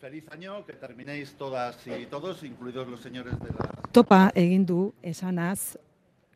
Feliz 0.00 0.24
año, 0.32 0.64
que 0.64 0.72
terminéis 0.72 1.34
todas 1.36 1.86
y 1.86 2.06
todos, 2.06 2.42
incluidos 2.42 2.88
los 2.88 3.00
señores 3.00 3.38
de 3.38 3.48
la... 3.50 3.68
topa 3.92 4.30
egin 4.34 4.64
du 4.64 4.94
esanaz, 5.02 5.76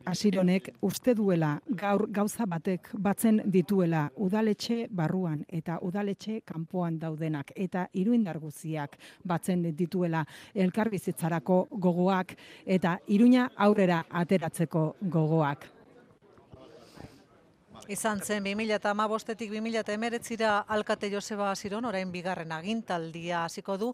Asironek 0.05 0.67
uste 0.85 1.15
duela 1.17 1.55
gaur 1.81 2.05
gauza 2.13 2.45
batek 2.45 2.91
batzen 3.01 3.39
dituela 3.51 4.03
udaletxe 4.21 4.87
barruan 4.89 5.39
eta 5.49 5.79
udaletxe 5.81 6.41
kanpoan 6.45 6.99
daudenak 7.01 7.51
eta 7.55 7.87
iruindar 7.93 8.37
guziak 8.39 8.97
batzen 9.25 9.63
dituela 9.77 10.21
elkarbizitzarako 10.53 11.57
gogoak 11.71 12.35
eta 12.65 12.99
iruña 13.07 13.49
aurrera 13.55 14.03
ateratzeko 14.09 14.85
gogoak. 15.01 15.65
Izan 17.87 18.21
zen 18.21 18.43
2008-etik 18.45 19.51
2008-ra 19.51 20.65
alkate 20.67 21.09
Joseba 21.11 21.51
Asiron, 21.51 21.85
orain 21.85 22.11
bigarren 22.11 22.51
agintaldia 22.51 23.43
hasiko 23.45 23.77
du. 23.77 23.91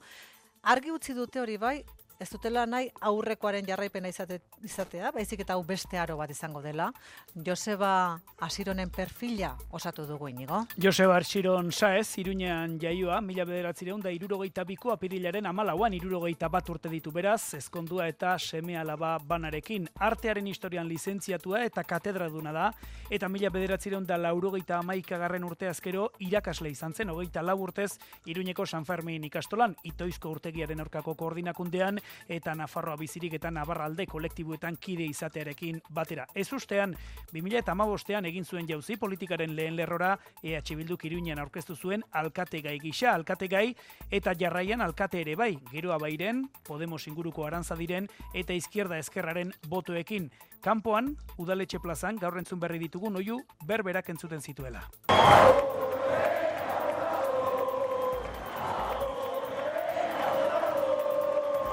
Argi 0.63 0.91
utzi 0.91 1.13
dute 1.13 1.41
hori 1.41 1.57
bai, 1.57 1.81
ez 2.21 2.29
dutela 2.29 2.67
nahi 2.69 2.89
aurrekoaren 3.09 3.65
jarraipena 3.65 4.09
izate, 4.11 4.37
izatea, 4.63 5.09
baizik 5.15 5.41
eta 5.41 5.55
hau 5.57 5.63
beste 5.65 5.97
aro 5.97 6.17
bat 6.19 6.29
izango 6.29 6.61
dela. 6.61 6.91
Joseba 7.33 8.19
Asironen 8.45 8.91
perfila 8.93 9.55
osatu 9.73 10.05
dugu 10.05 10.29
inigo. 10.29 10.61
Joseba 10.81 11.15
Arxiron 11.17 11.71
Saez, 11.71 12.19
Iruñean 12.21 12.77
jaioa, 12.81 13.21
mila 13.25 13.45
bederatzireun 13.49 14.03
da 14.05 14.13
irurogeita 14.13 14.63
biko 14.69 14.93
apirilaren 14.93 15.49
amalauan 15.49 15.95
irurogeita 15.97 16.49
bat 16.53 16.69
urte 16.69 16.91
ditu 16.93 17.11
beraz, 17.11 17.55
ezkondua 17.57 18.07
eta 18.11 18.35
seme 18.37 18.77
alaba 18.77 19.15
banarekin. 19.17 19.89
Artearen 19.97 20.47
historian 20.47 20.87
lizentziatua 20.87 21.63
eta 21.65 21.83
katedraduna 21.83 22.53
da, 22.53 22.69
eta 23.09 23.29
mila 23.29 23.49
bederatzireun 23.49 24.05
da 24.05 24.19
laurogeita 24.21 24.77
amaikagarren 24.77 25.43
urte 25.47 25.71
azkero 25.71 26.11
irakasle 26.19 26.69
izan 26.69 26.93
zen, 26.93 27.09
hogeita 27.09 27.41
lau 27.41 27.57
urtez 27.65 27.95
Iruñeko 28.29 28.67
San 28.67 28.85
Fermin 28.85 29.23
ikastolan, 29.25 29.75
itoizko 29.83 30.29
urtegiaren 30.35 30.79
aurkako 30.85 31.15
koordinakundean, 31.17 31.97
eta 32.27 32.55
Nafarroa 32.55 32.97
bizirik 32.97 33.33
eta 33.33 33.51
Navarralde 33.51 34.05
kolektibuetan 34.07 34.77
kide 34.77 35.05
izatearekin 35.09 35.81
batera. 35.89 36.25
Ez 36.35 36.51
ustean, 36.53 36.95
2008an 37.33 38.27
egin 38.27 38.45
zuen 38.45 38.67
jauzi 38.67 38.97
politikaren 38.97 39.55
lehen 39.55 39.75
lerrora 39.75 40.17
EH 40.43 40.75
Bilduk 40.75 41.05
Iruñean 41.05 41.39
aurkeztu 41.39 41.75
zuen 41.75 42.03
alkate 42.11 42.61
gai 42.61 42.77
gisa, 42.79 43.13
alkate 43.13 43.47
gai 43.47 43.75
eta 44.11 44.33
jarraian 44.37 44.81
alkate 44.81 45.21
ere 45.21 45.35
bai, 45.35 45.57
geroa 45.71 45.97
bairen, 45.97 46.47
Podemos 46.67 47.07
inguruko 47.07 47.45
arantza 47.45 47.75
diren 47.75 48.07
eta 48.33 48.53
izquierda 48.53 48.97
ezkerraren 48.97 49.53
botoekin. 49.67 50.29
Kanpoan, 50.61 51.15
udaletxe 51.41 51.81
plazan 51.81 52.21
gaur 52.21 52.37
entzun 52.37 52.59
berri 52.61 52.79
ditugun 52.79 53.17
oiu 53.17 53.41
berberak 53.65 54.13
entzuten 54.13 54.41
zituela. 54.41 54.85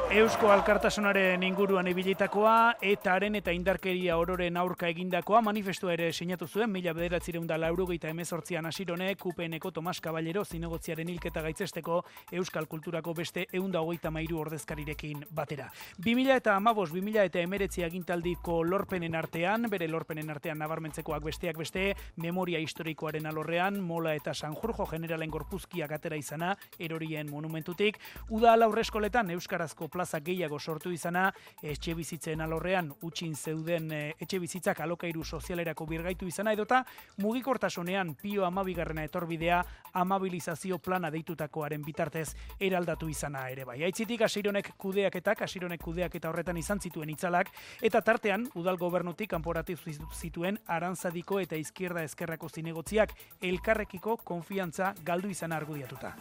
Eusko 0.08 0.48
Alkartasunaren 0.48 1.42
inguruan 1.44 1.84
ibilitakoa 1.90 2.78
eta 2.80 3.12
haren 3.12 3.34
eta 3.36 3.52
indarkeria 3.52 4.14
ororen 4.16 4.56
aurka 4.56 4.88
egindakoa 4.88 5.42
manifestua 5.44 5.92
ere 5.92 6.06
sinatu 6.14 6.46
zuen 6.48 6.70
mila 6.72 6.94
bederatzireun 6.96 7.44
da 7.46 7.58
laurogeita 7.60 8.08
emezortzian 8.08 8.64
asironek 8.64 9.26
UPNeko 9.28 9.70
Tomas 9.76 10.00
Caballero 10.00 10.46
zinegotziaren 10.46 11.10
hilketa 11.12 11.42
gaitzesteko 11.44 11.98
Euskal 12.40 12.66
Kulturako 12.66 13.12
beste 13.18 13.44
eunda 13.52 13.82
hogeita 13.82 14.10
mairu 14.10 14.40
ordezkarirekin 14.46 15.26
batera. 15.30 15.66
2000 15.98 16.38
eta 16.40 16.56
amabos, 16.56 16.88
2000 16.94 17.26
eta 17.28 17.44
emeretzi 17.44 17.84
agintaldiko 17.84 18.62
lorpenen 18.64 19.14
artean, 19.14 19.68
bere 19.68 19.90
lorpenen 19.92 20.30
artean 20.30 20.58
nabarmentzekoak 20.64 21.22
besteak 21.28 21.60
beste, 21.60 21.92
memoria 22.16 22.64
historikoaren 22.64 23.28
alorrean, 23.28 23.82
Mola 23.82 24.16
eta 24.16 24.32
Sanjurjo 24.32 24.88
generalen 24.88 25.28
gorpuzkiak 25.28 25.92
atera 25.92 26.16
izana, 26.16 26.56
erorien 26.78 27.28
monumentutik, 27.28 28.00
uda 28.30 28.56
aurreskoletan 28.56 29.36
Euskarazko 29.36 29.92
plaza 29.98 30.20
gehiago 30.22 30.60
sortu 30.62 30.92
izana, 30.94 31.26
etxe 31.58 31.96
bizitzen 31.98 32.40
alorrean 32.44 32.92
utxin 33.02 33.34
zeuden 33.34 33.90
e, 33.90 34.02
etxe 34.22 34.38
bizitzak 34.38 34.84
alokairu 34.84 35.24
sozialerako 35.24 35.86
birgaitu 35.90 36.28
izana, 36.30 36.54
edota 36.54 36.84
mugikortasunean 37.24 38.14
pio 38.20 38.46
amabigarrena 38.46 39.02
etorbidea 39.08 39.58
amabilizazio 39.98 40.78
plana 40.78 41.10
deitutakoaren 41.10 41.82
bitartez 41.82 42.28
eraldatu 42.60 43.08
izana 43.10 43.48
ere 43.50 43.66
bai. 43.66 43.80
Aitzitik 43.88 44.22
asironek 44.28 44.70
kudeaketak, 44.78 45.42
asironek 45.48 45.82
kudeaketa 45.82 46.30
horretan 46.30 46.62
izan 46.62 46.78
zituen 46.78 47.10
itzalak, 47.10 47.50
eta 47.82 48.04
tartean 48.06 48.46
udal 48.54 48.78
gobernutik 48.78 49.32
kanporatu 49.34 49.74
zituen 50.14 50.60
arantzadiko 50.66 51.40
eta 51.42 51.58
izquierda 51.58 52.06
ezkerrako 52.06 52.48
zinegotziak 52.54 53.16
elkarrekiko 53.42 54.20
konfiantza 54.22 54.94
galdu 55.02 55.34
izana 55.34 55.58
argudiatuta. 55.58 56.14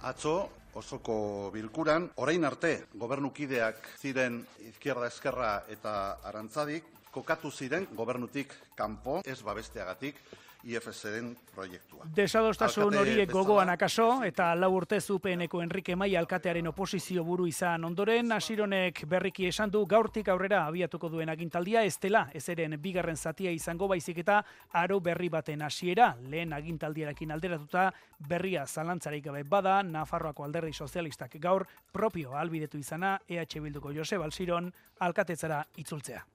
Atzo, 0.00 0.48
osoko 0.74 1.50
bilkuran, 1.54 2.10
orain 2.16 2.44
arte 2.44 2.86
gobernukideak 2.94 3.88
ziren 3.98 4.40
izquierda 4.68 5.08
eskerra 5.10 5.52
eta 5.68 5.94
arantzadik, 6.30 6.84
kokatu 7.10 7.50
ziren 7.50 7.88
gobernutik 7.96 8.54
kanpo 8.78 9.20
ez 9.26 9.40
babesteagatik 9.42 10.20
IFSren 10.64 11.30
proiektua. 11.54 12.04
Desadostasun 12.16 12.96
horiek 13.00 13.30
gogoan 13.32 13.70
akaso 13.72 14.22
eta 14.26 14.50
lau 14.54 14.70
urte 14.76 15.00
zupeneko 15.00 15.62
Enrique 15.62 15.96
Mai 15.96 16.14
alkatearen 16.16 16.66
oposizio 16.68 17.24
buru 17.24 17.46
izan 17.48 17.84
ondoren, 17.84 18.32
Asironek 18.32 19.04
berriki 19.08 19.46
esan 19.48 19.70
du 19.70 19.84
gaurtik 19.86 20.28
aurrera 20.28 20.66
abiatuko 20.66 21.08
duen 21.08 21.28
agintaldia, 21.32 21.84
ez 21.84 21.96
dela, 22.02 22.26
ez 22.34 22.48
eren 22.48 22.76
bigarren 22.82 23.16
zatia 23.16 23.50
izango 23.50 23.88
baizik 23.88 24.18
eta 24.18 24.42
aro 24.72 25.00
berri 25.00 25.28
baten 25.28 25.62
hasiera, 25.62 26.14
lehen 26.28 26.52
agintaldiarekin 26.52 27.32
alderatuta 27.32 27.90
berria 28.28 28.66
zalantzarik 28.66 29.24
gabe 29.24 29.42
bada, 29.42 29.82
Nafarroako 29.82 30.44
alderdi 30.44 30.72
sozialistak 30.72 31.38
gaur 31.40 31.66
propio 31.92 32.36
albidetu 32.36 32.78
izana 32.78 33.18
EH 33.28 33.60
Bilduko 33.60 33.92
Joseba 33.94 34.24
Alsiron 34.24 34.72
alkatetzara 34.98 35.64
itzultzea. 35.76 36.26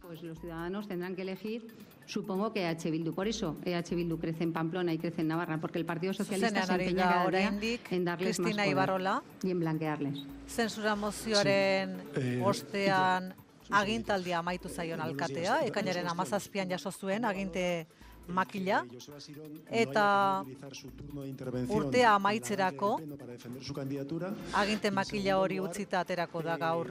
Pues 0.00 0.22
los 0.22 0.38
ciudadanos 0.38 0.86
tendrán 0.86 1.16
que 1.16 1.22
elegir, 1.22 1.62
supongo 2.06 2.52
que 2.52 2.62
EH 2.68 2.90
Bildu. 2.90 3.14
Por 3.14 3.26
eso 3.28 3.56
EH 3.64 3.94
Bildu 3.94 4.18
crece 4.18 4.44
en 4.44 4.52
Pamplona 4.52 4.92
y 4.92 4.98
crece 4.98 5.22
en 5.22 5.28
Navarra, 5.28 5.58
porque 5.58 5.78
el 5.78 5.86
Partido 5.86 6.12
Socialista 6.12 6.60
Zuzenean 6.62 6.66
se 6.66 6.84
empeña 6.84 7.06
da 7.06 7.12
cada 7.12 7.30
día 7.30 7.78
en 7.90 8.04
darles 8.04 8.38
más 8.38 8.46
Cristina 8.46 8.62
poder 8.62 8.70
Ibarrola. 8.70 9.22
y 9.42 9.50
en 9.50 9.60
blanquearles. 9.60 10.18
Zentsura 10.48 10.94
mozioaren 10.96 11.96
Eh, 12.16 12.42
ostean 12.44 13.34
agintaldia 13.70 14.38
amaitu 14.38 14.68
zaion 14.68 15.00
alkatea, 15.00 15.64
ekainaren 15.64 16.06
amazazpian 16.06 16.68
jaso 16.68 16.92
zuen 16.92 17.24
aginte 17.24 17.86
makila, 18.28 18.84
eta 19.70 20.44
urtea 21.68 22.14
amaitzerako 22.14 22.98
aginte 24.52 24.90
makila 24.90 25.38
hori 25.38 25.60
utzita 25.60 26.00
aterako 26.00 26.42
da 26.42 26.56
gaur 26.56 26.90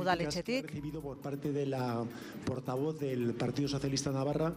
udaletxetik. 0.00 0.66
recibido 0.66 1.00
por 1.00 1.18
parte 1.18 1.52
de 1.52 1.66
la 1.66 2.04
portavoz 2.44 2.98
del 2.98 3.34
Partido 3.34 3.68
Socialista 3.68 4.10
Navarra. 4.10 4.52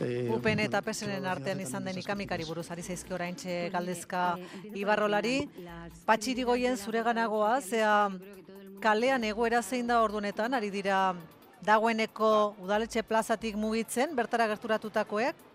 eh, 0.00 0.30
UPN 0.30 0.60
eta 0.60 0.82
PSN 0.82 1.26
artean 1.26 1.60
izan 1.60 1.84
den 1.84 1.98
ikamikari 1.98 2.44
buruz 2.44 2.70
ari 2.70 2.82
zaizki 2.82 3.12
oraintxe 3.12 3.70
galdezka 3.70 4.38
Ibarrolari. 4.74 5.48
Patxirigoien 6.04 6.76
zure 6.76 7.02
ganagoa, 7.02 7.60
zea 7.60 8.10
kalean 8.80 9.24
egoera 9.24 9.62
zein 9.62 9.86
da 9.86 10.02
ordunetan, 10.02 10.54
ari 10.54 10.70
dira 10.70 11.14
dagoeneko 11.66 12.56
udaletxe 12.64 13.02
plazatik 13.06 13.56
mugitzen, 13.56 14.14
bertara 14.16 14.48
gerturatutakoek, 14.50 15.46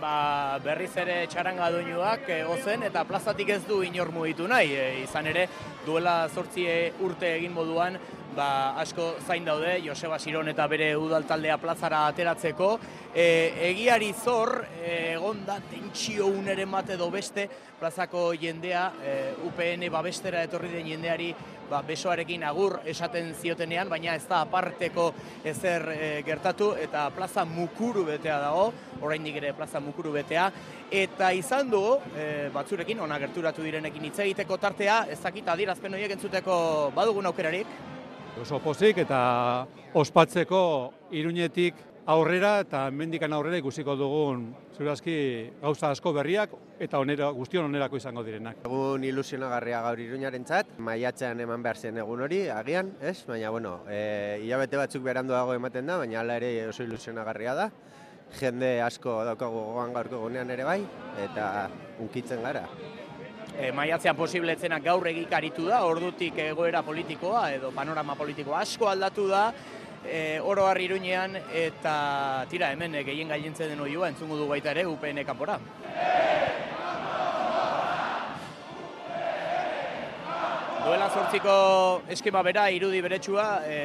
ba, 0.00 0.58
berriz 0.64 0.92
ere 1.00 1.16
txaranga 1.30 1.70
doinuak 1.74 2.28
egozen 2.36 2.82
eta 2.88 3.04
plazatik 3.08 3.54
ez 3.56 3.62
du 3.68 3.82
inor 3.86 4.10
mugitu 4.14 4.48
nahi. 4.50 4.74
E, 4.74 4.86
izan 5.04 5.28
ere, 5.30 5.46
duela 5.86 6.16
zortzi 6.28 6.66
urte 7.04 7.30
egin 7.36 7.54
moduan, 7.54 7.98
ba, 8.34 8.80
asko 8.80 9.14
zain 9.26 9.44
daude, 9.44 9.78
Joseba 9.84 10.18
Siron 10.18 10.48
eta 10.50 10.66
bere 10.70 10.90
udaltaldea 10.98 11.56
plazara 11.62 12.04
ateratzeko. 12.10 12.70
E, 13.14 13.26
egiari 13.70 14.12
zor, 14.12 14.64
e, 14.82 15.14
egon 15.14 15.44
da 15.46 15.60
tentsio 15.70 16.26
uneren 16.26 16.70
bat 16.70 16.90
edo 16.96 17.10
beste, 17.14 17.46
plazako 17.78 18.32
jendea, 18.40 18.84
e, 19.02 19.14
UPN 19.46 19.86
babestera 19.92 20.42
etorri 20.46 20.72
den 20.72 20.88
jendeari, 20.92 21.30
ba, 21.70 21.80
besoarekin 21.86 22.44
agur 22.44 22.80
esaten 22.90 23.32
ziotenean, 23.40 23.88
baina 23.88 24.16
ez 24.18 24.26
da 24.28 24.42
aparteko 24.44 25.10
ezer 25.44 25.88
e, 25.94 26.10
gertatu, 26.26 26.72
eta 26.80 27.06
plaza 27.14 27.46
mukuru 27.48 28.04
betea 28.08 28.40
dago, 28.42 28.68
oraindik 29.04 29.38
ere 29.40 29.54
plaza 29.56 29.80
mukuru 29.80 30.12
betea, 30.18 30.50
eta 30.90 31.32
izan 31.32 31.70
dugu, 31.70 31.98
e, 32.16 32.28
batzurekin, 32.54 33.00
ona 33.00 33.18
gerturatu 33.22 33.64
direnekin 33.64 34.10
hitz 34.10 34.18
egiteko 34.26 34.58
tartea, 34.58 35.04
ez 35.10 35.20
dakit 35.22 35.48
adierazpen 35.54 35.94
horiek 35.94 36.18
entzuteko 36.18 36.56
badugun 36.94 37.30
aukerarik, 37.30 37.93
Oso 38.42 38.58
pozik 38.58 38.98
eta 38.98 39.18
ospatzeko 39.94 40.60
iruñetik 41.14 41.76
aurrera 42.10 42.58
eta 42.64 42.80
mendikan 42.90 43.32
aurrera 43.32 43.60
ikusiko 43.60 43.94
dugun 43.96 44.48
zurazki 44.74 45.14
gauza 45.62 45.92
asko 45.94 46.12
berriak 46.16 46.52
eta 46.82 46.98
onera, 46.98 47.28
guztion 47.30 47.68
onerako 47.68 48.00
izango 48.00 48.24
direnak. 48.26 48.58
Egun 48.66 49.06
ilusionagarria 49.06 49.80
gaur 49.86 50.02
iruñaren 50.02 50.44
txat, 50.44 50.74
maiatzean 50.82 51.40
eman 51.46 51.62
behar 51.62 51.78
zen 51.78 52.02
egun 52.02 52.26
hori, 52.26 52.42
agian, 52.50 52.90
ez? 53.00 53.20
Baina, 53.28 53.54
bueno, 53.54 53.78
e, 53.88 54.40
hilabete 54.42 54.82
batzuk 54.82 55.06
beranduago 55.06 55.54
ematen 55.54 55.86
da, 55.86 56.00
baina 56.02 56.20
hala 56.20 56.40
ere 56.42 56.52
oso 56.68 56.82
ilusionagarria 56.82 57.54
da. 57.54 57.70
Jende 58.40 58.80
asko 58.82 59.20
daukagu 59.30 59.62
gogoan 59.70 59.94
gaurko 59.94 60.18
egunean 60.24 60.50
ere 60.50 60.66
bai, 60.66 60.80
eta 61.28 61.68
unkitzen 62.02 62.42
gara. 62.42 62.66
E, 63.58 63.70
maiatzean 63.72 64.16
posibletzenak 64.16 64.84
gaur 64.84 65.06
egikaritu 65.08 65.68
da, 65.70 65.84
ordutik 65.86 66.38
egoera 66.42 66.82
politikoa 66.82 67.48
edo 67.54 67.70
panorama 67.74 68.16
politikoa 68.18 68.60
asko 68.64 68.88
aldatu 68.90 69.28
da, 69.30 69.46
e, 70.04 70.40
oro 70.40 70.66
har 70.66 70.80
iruñean 70.80 71.38
eta 71.52 72.46
tira 72.50 72.70
hemen 72.74 72.94
e, 72.94 73.04
gehien 73.06 73.30
gailentzen 73.30 73.70
den 73.72 73.80
oioa 73.80 74.10
entzungu 74.12 74.38
du 74.40 74.48
baita 74.50 74.74
ere 74.74 74.86
UPN 74.86 75.24
kanpora. 75.24 75.58
Duela 80.84 81.08
zortziko 81.08 81.52
eskema 82.12 82.42
bera, 82.44 82.66
irudi 82.68 83.00
beretsua, 83.00 83.62
e, 83.64 83.78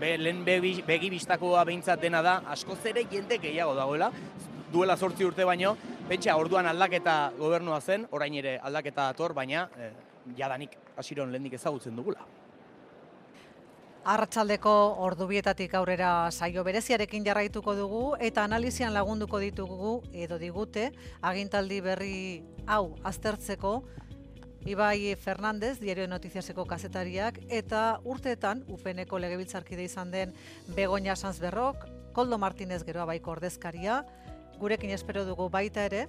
be, 0.00 0.16
lehen 0.18 0.42
begi, 0.44 0.80
begi 0.82 1.10
bistakoa 1.12 1.62
behintzat 1.68 2.00
dena 2.02 2.24
da, 2.26 2.40
askoz 2.50 2.80
ere 2.90 3.04
jende 3.12 3.38
gehiago 3.38 3.76
dagoela, 3.78 4.10
duela 4.72 4.96
zortzi 4.96 5.26
urte 5.28 5.46
baino, 5.46 5.76
pentsa 6.10 6.34
orduan 6.34 6.66
aldaketa 6.66 7.30
gobernua 7.38 7.78
zen, 7.80 8.08
orain 8.10 8.34
ere 8.34 8.56
aldaketa 8.58 9.06
dator, 9.12 9.30
baina 9.34 9.68
e, 9.78 9.90
jadanik 10.36 10.74
hasiron 10.98 11.30
lehendik 11.30 11.54
ezagutzen 11.54 11.94
dugula. 11.94 12.26
Arratsaldeko 14.10 14.72
ordubietatik 15.06 15.74
aurrera 15.78 16.10
saio 16.32 16.64
bereziarekin 16.66 17.26
jarraituko 17.26 17.76
dugu 17.78 18.02
eta 18.18 18.42
analizian 18.48 18.94
lagunduko 18.96 19.38
ditugu 19.38 19.98
edo 20.24 20.38
digute 20.40 20.88
agintaldi 21.30 21.80
berri 21.84 22.14
hau 22.66 22.96
aztertzeko 23.04 23.74
Ibai 24.68 25.14
Fernandez, 25.16 25.78
Diario 25.80 26.04
de 26.04 26.10
Noticiaseko 26.12 26.66
kazetariak, 26.68 27.38
eta 27.48 28.00
urteetan 28.04 28.64
UPNeko 28.68 29.16
legebiltzarkide 29.22 29.86
izan 29.86 30.10
den 30.12 30.34
Begoña 30.76 31.14
Sanzberrok, 31.16 31.86
Koldo 32.12 32.36
Martinez 32.36 32.82
geroa 32.84 33.06
baiko 33.08 33.32
ordezkaria, 33.32 34.02
gurekin 34.60 34.92
espero 34.94 35.24
dugu 35.24 35.48
baita 35.50 35.88
ere, 35.88 36.06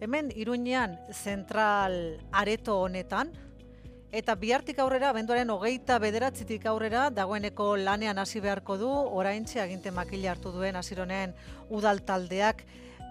hemen 0.00 0.30
Iruñean 0.36 0.98
zentral 1.12 2.20
areto 2.30 2.78
honetan, 2.84 3.32
Eta 4.16 4.36
bihartik 4.38 4.78
aurrera, 4.78 5.10
benduaren 5.12 5.50
hogeita 5.50 5.98
bederatzitik 6.00 6.64
aurrera, 6.70 7.08
dagoeneko 7.10 7.72
lanean 7.76 8.16
hasi 8.22 8.40
beharko 8.40 8.78
du, 8.80 8.88
oraintxe 8.88 9.60
aginte 9.60 9.90
makila 9.90 10.30
hartu 10.30 10.52
duen 10.54 10.78
hasironen 10.78 11.34
udal 11.68 12.00
taldeak. 12.06 12.62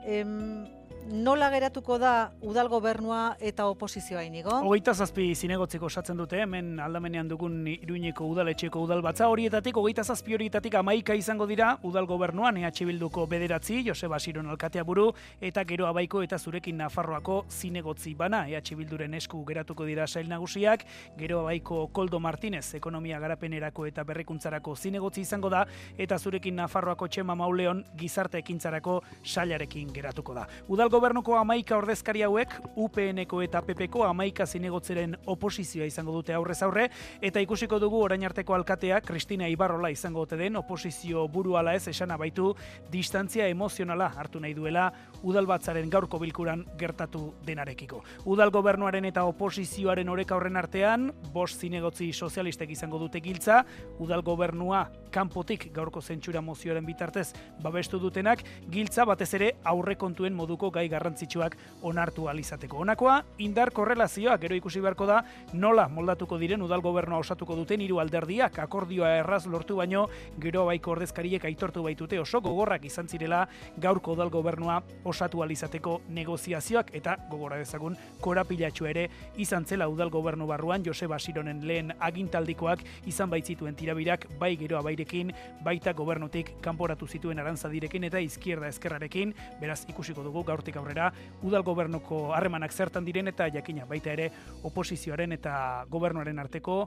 Em, 0.08 0.65
nola 1.12 1.50
geratuko 1.54 1.98
da 2.00 2.32
udal 2.41 2.68
gobernua 2.70 3.36
eta 3.39 3.68
oposizioa 3.70 4.24
inigo? 4.26 4.50
Hogeita 4.65 4.94
zazpi 4.94 5.28
zinegotzeko 5.36 5.86
osatzen 5.86 6.18
dute, 6.18 6.39
hemen 6.41 6.80
aldamenean 6.82 7.28
dugun 7.30 7.68
iruñeko 7.70 8.26
udaletxeko 8.32 8.82
udal 8.82 9.04
batza 9.06 9.28
horietatik, 9.30 9.78
hogeita 9.78 10.04
zazpi 10.04 10.34
horietatik 10.34 10.76
amaika 10.76 11.15
izango 11.15 11.46
dira 11.46 11.76
udal 11.84 12.08
gobernuan 12.10 12.58
EH 12.58 12.86
Bilduko 12.86 13.28
bederatzi, 13.28 13.84
Joseba 13.86 14.20
Siron 14.20 14.50
alkatea 14.50 14.84
buru, 14.84 15.12
eta 15.41 15.63
gero 15.63 15.88
abaiko 15.88 16.24
eta 16.24 16.39
zurekin 16.39 16.78
Nafarroako 16.78 17.46
zinegotzi 17.50 18.15
bana, 18.15 18.48
EH 18.50 18.76
Bilduren 18.76 19.13
esku 19.13 19.44
geratuko 19.46 19.86
dira 19.86 20.08
sail 20.08 20.30
nagusiak, 20.30 20.86
gero 21.18 21.41
abaiko 21.41 21.88
Koldo 21.94 22.20
Martinez, 22.20 22.74
ekonomia 22.74 23.20
garapenerako 23.20 23.86
eta 23.86 24.04
berrikuntzarako 24.04 24.76
zinegotzi 24.76 25.22
izango 25.22 25.50
da, 25.54 25.65
eta 25.98 26.18
zurekin 26.18 26.56
Nafarroako 26.56 27.08
Txema 27.08 27.36
Mauleon 27.36 27.86
gizarte 27.96 28.41
ekintzarako 28.41 29.02
sailarekin 29.24 29.94
geratuko 29.94 30.34
da. 30.34 30.48
Udal 30.68 30.89
gobernuko 30.95 31.34
amaika 31.36 31.75
ordezkari 31.75 32.21
hauek, 32.23 32.53
UPNeko 32.79 33.41
eta 33.43 33.60
PPko 33.65 34.05
amaika 34.08 34.45
zinegotzeren 34.47 35.17
oposizioa 35.34 35.88
izango 35.89 36.13
dute 36.15 36.31
aurrez 36.34 36.62
aurre, 36.63 36.86
eta 37.19 37.41
ikusiko 37.43 37.81
dugu 37.84 37.99
orain 38.05 38.23
arteko 38.23 38.55
alkatea, 38.55 39.01
Kristina 39.03 39.49
Ibarrola 39.51 39.91
izango 39.91 40.23
ote 40.23 40.39
den, 40.39 40.55
oposizio 40.55 41.25
buru 41.27 41.58
ala 41.60 41.73
ez 41.75 41.89
esana 41.91 42.15
baitu, 42.21 42.53
distantzia 42.93 43.49
emozionala 43.51 44.08
hartu 44.15 44.39
nahi 44.39 44.55
duela 44.55 44.86
udalbatzaren 45.25 45.89
gaurko 45.89 46.19
bilkuran 46.21 46.63
gertatu 46.77 47.33
denarekiko. 47.45 48.03
Udal 48.29 48.51
gobernuaren 48.53 49.05
eta 49.09 49.25
oposizioaren 49.25 50.09
oreka 50.09 50.38
horren 50.38 50.57
artean, 50.61 51.09
bost 51.33 51.65
zinegotzi 51.65 52.11
sozialistek 52.13 52.71
izango 52.75 52.99
dute 53.01 53.21
giltza, 53.25 53.63
udal 53.99 54.21
gobernua 54.25 54.85
kanpotik 55.15 55.69
gaurko 55.73 56.01
zentsura 56.01 56.41
mozioaren 56.43 56.85
bitartez 56.85 57.29
babestu 57.63 57.99
dutenak, 58.03 58.43
giltza 58.71 59.05
batez 59.07 59.29
ere 59.38 59.51
aurrekontuen 59.63 60.35
moduko 60.35 60.69
gai 60.75 60.88
garrantzitsuak 60.91 61.55
onartu 61.88 62.27
alizateko. 62.29 62.81
Honakoa, 62.83 63.21
indar 63.39 63.71
korrelazioa 63.75 64.35
gero 64.41 64.57
ikusi 64.59 64.83
beharko 64.83 65.07
da 65.09 65.21
nola 65.53 65.88
moldatuko 65.88 66.38
diren 66.41 66.61
udal 66.65 66.83
gobernua 66.83 67.21
osatuko 67.23 67.55
duten 67.55 67.81
hiru 67.81 68.01
alderdiak 68.03 68.59
akordioa 68.59 69.15
erraz 69.21 69.45
lortu 69.47 69.79
baino 69.79 70.05
gero 70.41 70.65
baiko 70.67 70.91
ordezkariek 70.95 71.47
aitortu 71.47 71.83
baitute 71.85 72.19
oso 72.19 72.41
gogorrak 72.43 72.85
izan 72.85 73.07
zirela 73.07 73.45
gaurko 73.81 74.13
udal 74.17 74.29
gobernua 74.33 74.81
osatu 75.15 75.41
alizateko 75.43 76.01
negoziazioak 76.12 76.91
eta 76.99 77.15
gogora 77.32 77.58
dezagun 77.62 77.95
korapilatxu 78.21 78.88
ere 78.89 79.08
izan 79.39 79.65
zela 79.65 79.88
udal 79.88 80.12
gobernu 80.12 80.47
barruan 80.49 80.84
Joseba 80.86 81.19
Sironen 81.19 81.63
lehen 81.67 81.93
agintaldikoak 81.99 82.84
izan 83.08 83.32
baitzituen 83.32 83.78
tirabirak 83.80 84.28
bai 84.39 84.54
geroa 84.60 84.84
bairekin 84.86 85.32
baita 85.63 85.93
gobernutik 85.95 86.51
kanporatu 86.65 87.08
zituen 87.08 87.39
arantzadirekin 87.39 88.04
eta 88.10 88.19
izkierda 88.19 88.67
eskerrarekin, 88.67 89.34
beraz 89.62 89.84
ikusiko 89.89 90.23
dugu 90.25 90.43
gaurtik 90.43 90.78
aurrera 90.78 91.12
udal 91.43 91.63
gobernuko 91.63 92.34
harremanak 92.36 92.73
zertan 92.73 93.06
diren 93.06 93.32
eta 93.32 93.47
jakina 93.54 93.86
baita 93.89 94.12
ere 94.12 94.32
oposizioaren 94.63 95.38
eta 95.38 95.86
gobernuaren 95.89 96.39
arteko 96.39 96.82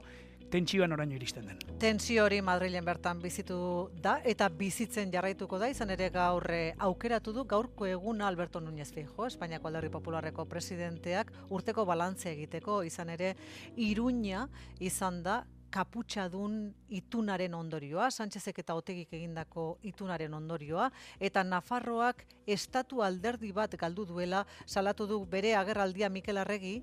tentsioan 0.51 0.91
oraino 0.91 1.15
iristen 1.15 1.45
den. 1.49 1.59
Tentsio 1.79 2.25
hori 2.25 2.41
Madrilen 2.45 2.85
bertan 2.85 3.21
bizitu 3.21 3.59
da 4.03 4.19
eta 4.27 4.49
bizitzen 4.49 5.11
jarraituko 5.13 5.59
da 5.61 5.69
izan 5.69 5.93
ere 5.95 6.09
gaur 6.13 6.45
eh, 6.51 6.73
aukeratu 6.77 7.33
du 7.33 7.45
gaurko 7.45 7.87
eguna 7.87 8.27
Alberto 8.27 8.61
Núñez 8.61 8.91
Fijo, 8.93 9.27
Espainiako 9.27 9.69
Alderri 9.69 9.89
Popularreko 9.93 10.45
presidenteak 10.45 11.31
urteko 11.49 11.85
balantze 11.85 12.31
egiteko 12.33 12.81
izan 12.83 13.09
ere 13.15 13.35
Iruña 13.77 14.47
izan 14.79 15.23
da 15.23 15.43
kaputxadun 15.69 16.73
itunaren 16.97 17.53
ondorioa, 17.53 18.09
Sánchezek 18.09 18.63
eta 18.63 18.75
Otegik 18.77 19.13
egindako 19.13 19.77
itunaren 19.85 20.33
ondorioa, 20.33 20.89
eta 21.19 21.43
Nafarroak 21.45 22.25
estatu 22.49 23.03
alderdi 23.05 23.51
bat 23.53 23.75
galdu 23.77 24.07
duela, 24.09 24.45
salatu 24.65 25.07
du 25.07 25.19
bere 25.29 25.53
agerraldia 25.55 26.09
Mikel 26.09 26.41
Arregi, 26.41 26.79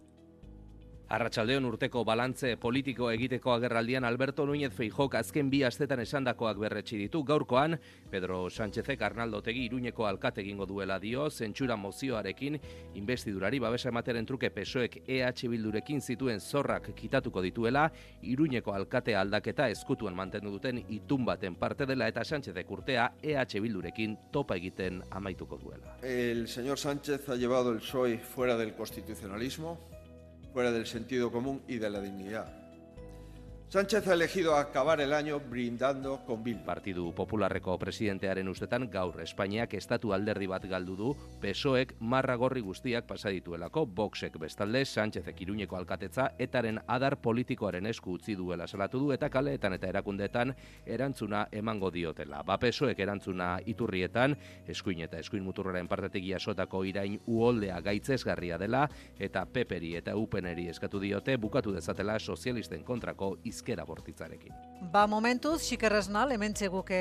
Arratsaldeon 1.07 1.69
urteko 1.69 2.01
balantze 2.03 2.57
politiko 2.59 3.13
egiteko 3.15 3.53
agerraldian 3.53 4.03
Alberto 4.05 4.43
Núñez 4.47 4.73
Feijok 4.75 5.15
azken 5.15 5.47
bi 5.53 5.61
astetan 5.63 6.01
esandakoak 6.03 6.59
berretsi 6.59 6.99
ditu. 6.99 7.21
Gaurkoan 7.23 7.77
Pedro 8.11 8.51
Sánchezek 8.51 9.05
Arnaldo 9.07 9.41
Tegi 9.41 9.69
Iruñeko 9.69 10.09
alkate 10.09 10.41
egingo 10.43 10.67
duela 10.67 10.99
dio 10.99 11.29
zentsura 11.31 11.77
mozioarekin 11.77 12.59
investidurari 12.99 13.61
babesa 13.63 13.93
emateren 13.93 14.27
truke 14.27 14.51
PSOEk 14.51 15.05
EH 15.07 15.47
Bildurekin 15.49 16.03
zituen 16.03 16.41
zorrak 16.41 16.91
kitatuko 16.97 17.41
dituela 17.41 17.87
Iruñeko 18.23 18.75
alkate 18.75 19.15
aldaketa 19.15 19.69
eskutuan 19.71 20.17
mantendu 20.17 20.51
duten 20.51 20.83
itun 20.89 21.25
baten 21.25 21.55
parte 21.55 21.87
dela 21.87 22.09
eta 22.09 22.25
Sánchezek 22.25 22.71
urtea 22.71 23.13
EH 23.23 23.61
Bildurekin 23.63 24.19
topa 24.33 24.57
egiten 24.57 25.05
amaituko 25.11 25.57
duela. 25.63 25.99
El 26.03 26.49
señor 26.49 26.79
Sánchez 26.79 27.29
ha 27.29 27.37
llevado 27.37 27.71
el 27.71 27.79
PSOE 27.79 28.19
fuera 28.19 28.57
del 28.57 28.75
constitucionalismo 28.75 29.79
fuera 30.57 30.73
del 30.73 30.87
sentido 30.87 31.31
común 31.31 31.61
y 31.69 31.77
de 31.77 31.91
la 31.91 32.01
dignidad. 32.01 32.66
Sánchez 33.69 34.07
ha 34.07 34.15
elegido 34.15 34.55
acabar 34.55 35.01
el 35.01 35.13
año 35.13 35.41
brindando 35.41 36.25
con 36.25 36.45
Bildu. 36.45 36.65
Partidu 36.65 37.13
Popularreko 37.13 37.77
presidentearen 37.77 38.47
ustetan 38.49 38.89
gaur 38.89 39.21
Espainiak 39.21 39.75
estatu 39.75 40.13
alderdi 40.15 40.47
bat 40.47 40.63
galdu 40.71 40.95
du, 40.95 41.09
PSOEk 41.43 41.97
marra 41.99 42.37
gorri 42.37 42.61
guztiak 42.63 43.09
pasa 43.09 43.29
dituelako, 43.29 43.85
Voxek 43.87 44.39
bestalde 44.39 44.85
Sánchezek 44.85 45.41
Iruñeko 45.43 45.77
alkatetza 45.77 46.29
etaren 46.39 46.79
adar 46.87 47.17
politikoaren 47.21 47.87
esku 47.91 48.15
utzi 48.21 48.37
duela 48.37 48.69
salatu 48.69 49.01
du 49.01 49.11
eta 49.11 49.29
kaleetan 49.29 49.75
eta 49.75 49.89
erakundeetan 49.89 50.55
erantzuna 50.87 51.49
emango 51.51 51.91
diotela. 51.91 52.45
Ba 52.47 52.61
PSOEk 52.63 53.01
erantzuna 53.03 53.59
iturrietan, 53.67 54.39
eskuin 54.69 55.03
eta 55.09 55.19
eskuin 55.19 55.43
muturraren 55.43 55.89
partetik 55.89 56.25
jasotako 56.31 56.85
irain 56.85 57.19
uoldea 57.27 57.81
gaitzesgarria 57.81 58.59
dela 58.63 58.87
eta 59.19 59.45
peperi 59.45 59.97
eta 59.97 60.15
upeneri 60.15 60.69
eskatu 60.69 61.03
diote 61.03 61.37
bukatu 61.37 61.75
dezatela 61.75 62.21
sozialisten 62.21 62.85
kontrako 62.85 63.35
izkera 63.57 63.87
bortitzarekin. 63.89 64.53
Ba, 64.93 65.07
momentuz, 65.11 65.63
xikerresnal, 65.65 66.35
hemen 66.37 66.55
txeguke 66.57 67.01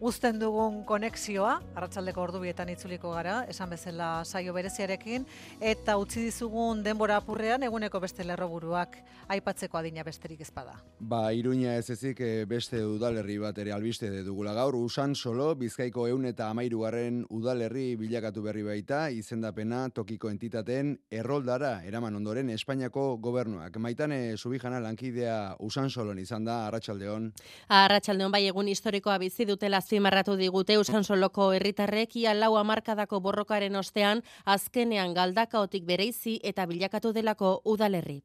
uzten 0.00 0.38
dugun 0.38 0.82
konexioa, 0.86 1.58
arratsaldeko 1.74 2.22
ordubietan 2.22 2.68
itzuliko 2.70 3.10
gara, 3.16 3.40
esan 3.50 3.70
bezala 3.70 4.22
saio 4.24 4.52
bereziarekin, 4.54 5.24
eta 5.60 5.96
utzi 5.98 6.22
dizugun 6.22 6.84
denbora 6.84 7.18
apurrean 7.18 7.64
eguneko 7.66 8.00
beste 8.00 8.24
lerroburuak 8.26 8.98
aipatzeko 9.28 9.78
adina 9.78 10.04
besterik 10.06 10.40
ezpada. 10.44 10.76
Ba, 11.00 11.32
iruña 11.34 11.74
ez 11.78 11.90
ezik 11.90 12.20
eh, 12.20 12.44
beste 12.48 12.84
udalerri 12.86 13.38
bat 13.42 13.58
ere 13.58 13.72
albiste 13.74 14.10
dugula 14.24 14.54
gaur, 14.54 14.76
usan 14.78 15.14
solo, 15.18 15.50
bizkaiko 15.58 16.06
eun 16.08 16.28
eta 16.30 16.48
amairugarren 16.52 17.24
udalerri 17.34 17.96
bilakatu 17.96 18.42
berri 18.42 18.62
baita, 18.62 19.08
izendapena 19.10 19.88
tokiko 19.90 20.30
entitaten 20.30 20.94
erroldara, 21.10 21.82
eraman 21.84 22.16
ondoren 22.16 22.50
Espainiako 22.54 23.16
gobernuak. 23.22 23.76
Maitane 23.82 24.36
subijana 24.36 24.80
lankidea 24.80 25.56
usan 25.64 25.90
solon 25.90 26.18
izan 26.18 26.46
da, 26.46 26.66
arratsaldeon. 26.68 27.32
Arratsaldeon 27.68 28.32
bai 28.32 28.46
egun 28.46 28.68
historikoa 28.68 29.18
bizi 29.18 29.44
dutela 29.48 29.80
azpimarratu 29.88 30.34
digute 30.36 30.74
Usansoloko 30.76 31.46
herritarrek 31.56 32.12
ia 32.20 32.34
lau 32.36 32.58
hamarkadako 32.60 33.22
borrokaren 33.24 33.76
ostean 33.80 34.20
azkenean 34.44 35.14
galdakaotik 35.16 35.86
bereizi 35.88 36.34
eta 36.44 36.66
bilakatu 36.68 37.14
delako 37.16 37.62
udalerri. 37.64 38.18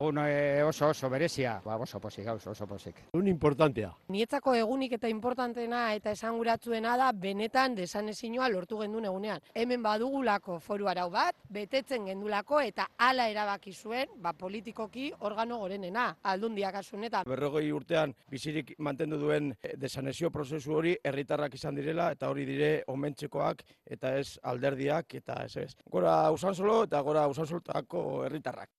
Un 0.00 0.16
e, 0.22 0.62
oso 0.62 0.86
oso 0.86 1.10
berezia, 1.10 1.60
ba, 1.64 1.74
oso 1.76 1.98
posik, 1.98 2.28
oso, 2.28 2.52
oso 2.52 2.66
posik. 2.70 3.00
Un 3.18 3.26
importantea. 3.26 3.88
Nietzako 4.14 4.54
egunik 4.54 4.92
eta 4.94 5.08
importantena 5.10 5.80
eta 5.96 6.12
esanguratzuena 6.14 6.92
da 6.96 7.08
benetan 7.10 7.74
desanezinoa 7.74 8.46
lortu 8.52 8.78
gendun 8.78 9.08
egunean. 9.10 9.42
Hemen 9.58 9.82
badugulako 9.82 10.60
foru 10.62 10.86
arau 10.86 11.08
bat, 11.10 11.34
betetzen 11.50 12.06
gendulako 12.06 12.60
eta 12.62 12.86
hala 12.96 13.26
erabaki 13.26 13.74
zuen 13.74 14.14
ba, 14.22 14.36
politikoki 14.38 15.10
organo 15.18 15.58
gorenena, 15.64 16.06
aldundiak 16.22 16.78
asunetan. 16.78 17.26
Berrogei 17.26 17.66
urtean 17.74 18.14
bizirik 18.30 18.76
mantendu 18.78 19.18
duen 19.18 19.50
eh, 19.58 19.74
desanezio 19.74 20.30
prozesu 20.30 20.78
hori 20.78 20.94
herritarrak 21.02 21.58
izan 21.58 21.74
direla 21.74 22.12
eta 22.14 22.30
hori 22.30 22.46
dire 22.46 22.84
omentzekoak 22.86 23.66
eta 23.98 24.14
ez 24.22 24.38
alderdiak 24.44 25.18
eta 25.24 25.42
ez 25.42 25.56
ez. 25.66 25.72
Gora 25.90 26.20
usan 26.30 26.54
solo 26.54 26.84
eta 26.86 27.02
gora 27.02 27.26
usan 27.26 27.50
herritarrak. 27.50 28.77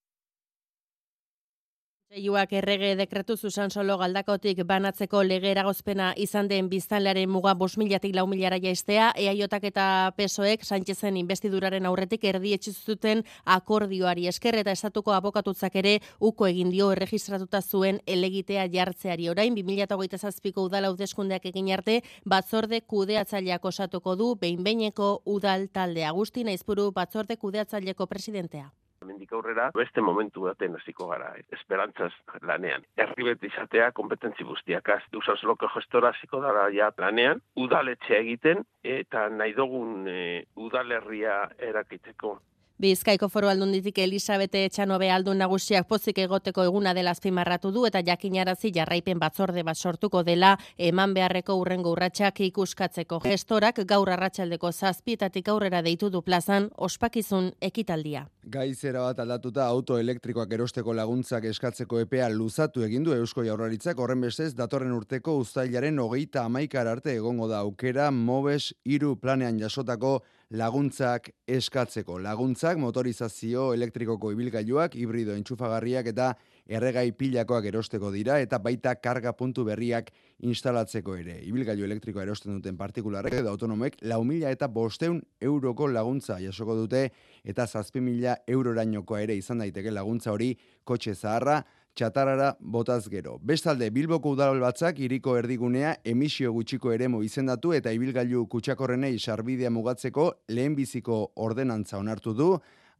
Seiuak 2.09 2.53
errege 2.57 2.95
dekretu 2.97 3.35
zuzan 3.37 3.69
solo 3.69 3.93
galdakotik 4.01 4.63
banatzeko 4.65 5.19
lege 5.21 5.51
eragozpena 5.51 6.07
izan 6.17 6.47
den 6.49 6.65
biztanlearen 6.71 7.29
muga 7.29 7.53
bos 7.53 7.75
milatik 7.77 8.15
lau 8.17 8.23
milara 8.31 8.57
jaiztea, 8.63 9.11
eaiotak 9.25 9.67
eta 9.69 9.85
pesoek 10.17 10.65
Sánchezen 10.65 11.19
investiduraren 11.21 11.85
aurretik 11.85 12.25
erdi 12.31 12.55
zuten 12.73 13.21
akordioari 13.45 14.25
esker 14.25 14.55
eta 14.55 14.71
estatuko 14.71 15.13
abokatutzak 15.13 15.75
ere 15.75 15.99
uko 16.19 16.47
egin 16.47 16.71
dio 16.71 16.91
erregistratuta 16.91 17.61
zuen 17.61 18.01
elegitea 18.07 18.65
jartzeari 18.73 19.29
orain, 19.29 19.53
2008 19.53 20.17
zazpiko 20.17 20.63
udala 20.63 20.89
udeskundeak 20.89 21.45
egin 21.45 21.69
arte, 21.71 22.01
batzorde 22.25 22.81
kudeatzaileak 22.81 23.63
osatuko 23.63 24.15
du, 24.15 24.35
behin-beineko 24.35 25.21
udal 25.25 25.69
talde 25.69 26.05
Agustin 26.05 26.47
Aizpuru 26.47 26.91
batzorde 26.91 27.37
kudeatzaileko 27.37 28.07
presidentea. 28.07 28.71
Hemendik 29.09 29.31
aurrera 29.33 29.71
beste 29.73 30.01
momentu 30.05 30.43
baten 30.45 30.75
hasiko 30.77 31.07
gara, 31.09 31.31
esperantzaz 31.55 32.11
lanean. 32.45 32.83
Herribet 33.01 33.41
izatea 33.47 33.87
kompetentzi 33.97 34.45
guztiak 34.45 34.91
az. 34.93 35.01
Usasloko 35.17 35.69
gestora 35.73 36.11
hasiko 36.13 36.41
dara 36.43 36.67
ja 36.75 36.91
lanean, 37.01 37.41
udaletxe 37.57 38.19
egiten 38.19 38.61
eta 38.83 39.25
nahi 39.33 39.55
dugun 39.57 40.05
e, 40.07 40.19
udalerria 40.67 41.41
erakiteko 41.71 42.37
Bizkaiko 42.79 43.27
foru 43.27 43.49
aldunditik 43.51 43.97
Elisabete 43.99 44.61
Etxanobe 44.63 45.09
aldun 45.11 45.41
nagusiak 45.41 45.87
pozik 45.87 46.21
egoteko 46.23 46.63
eguna 46.63 46.93
dela 46.95 47.11
azpimarratu 47.11 47.73
du 47.75 47.81
eta 47.89 47.99
jakinarazi 48.07 48.71
jarraipen 48.77 49.19
batzorde 49.19 49.65
bat 49.67 49.75
sortuko 49.75 50.21
dela 50.23 50.53
eman 50.77 51.13
beharreko 51.17 51.57
urrengo 51.59 51.91
urratsak 51.91 52.39
ikuskatzeko 52.47 53.19
gestorak 53.25 53.83
gaur 53.89 54.13
arratsaldeko 54.15 54.71
zazpietatik 54.71 55.51
aurrera 55.51 55.83
deitu 55.83 56.07
du 56.09 56.21
plazan 56.21 56.69
ospakizun 56.77 57.51
ekitaldia. 57.59 58.23
Gaizera 58.47 59.03
bat 59.09 59.19
aldatuta 59.19 59.67
auto 59.67 59.99
elektrikoak 59.99 60.55
erosteko 60.55 60.95
laguntzak 60.95 61.51
eskatzeko 61.51 61.99
epea 62.07 62.31
luzatu 62.31 62.87
egin 62.87 63.03
du 63.03 63.11
Eusko 63.11 63.43
Jaurlaritzak 63.43 63.99
horren 63.99 64.23
bestez 64.23 64.53
datorren 64.55 64.95
urteko 64.95 65.35
uztailaren 65.43 65.99
hogeita 65.99 66.47
amaikar 66.47 66.87
arte 66.87 67.19
egongo 67.19 67.51
da 67.51 67.59
aukera 67.59 68.09
Mobes 68.09 68.71
iru 68.85 69.17
planean 69.19 69.59
jasotako 69.59 70.21
laguntzak 70.49 71.29
eskatzeko. 71.47 72.17
Laguntzak 72.23 72.79
motorizazio 72.81 73.69
elektrikoko 73.75 74.31
ibilgailuak, 74.33 74.95
hibrido 74.97 75.35
entxufagarriak 75.37 76.09
eta 76.09 76.31
erregai 76.69 77.11
pilakoak 77.17 77.67
erosteko 77.69 78.09
dira 78.13 78.39
eta 78.41 78.57
baita 78.61 78.95
karga 79.01 79.33
puntu 79.37 79.63
berriak 79.67 80.09
instalatzeko 80.45 81.15
ere. 81.21 81.37
Ibilgailu 81.45 81.85
elektrikoa 81.85 82.25
erosten 82.25 82.57
duten 82.57 82.77
partikularrek 82.77 83.39
edo 83.41 83.53
autonomek 83.53 83.99
lau 84.09 84.23
mila 84.25 84.49
eta 84.53 84.67
bosteun 84.67 85.21
euroko 85.41 85.87
laguntza 85.87 86.39
jasoko 86.41 86.75
dute 86.81 87.09
eta 87.43 87.67
zazpi 87.67 88.01
mila 88.01 88.37
eurorainokoa 88.47 89.21
ere 89.27 89.37
izan 89.37 89.61
daiteke 89.61 89.93
laguntza 89.93 90.33
hori 90.33 90.55
kotxe 90.83 91.13
zaharra 91.13 91.61
txatarara 91.95 92.53
botaz 92.59 93.09
gero. 93.09 93.37
Bestalde, 93.43 93.89
Bilboko 93.91 94.33
udalbatzak 94.35 94.99
iriko 95.03 95.35
erdigunea 95.37 95.95
emisio 96.03 96.53
gutxiko 96.55 96.93
eremu 96.93 97.21
izendatu 97.23 97.73
eta 97.73 97.91
ibilgailu 97.95 98.45
kutsakorrenei 98.47 99.17
sarbidea 99.19 99.69
mugatzeko 99.69 100.29
lehenbiziko 100.49 101.19
ordenantza 101.35 101.97
onartu 101.97 102.33
du, 102.33 102.51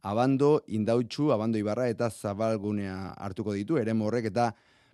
abando, 0.02 0.60
indautxu, 0.68 1.30
abando 1.32 1.58
ibarra 1.58 1.88
eta 1.88 2.10
zabalgunea 2.10 3.14
hartuko 3.16 3.54
ditu, 3.56 3.78
eremu 3.78 4.08
horrek 4.08 4.30
eta 4.32 4.50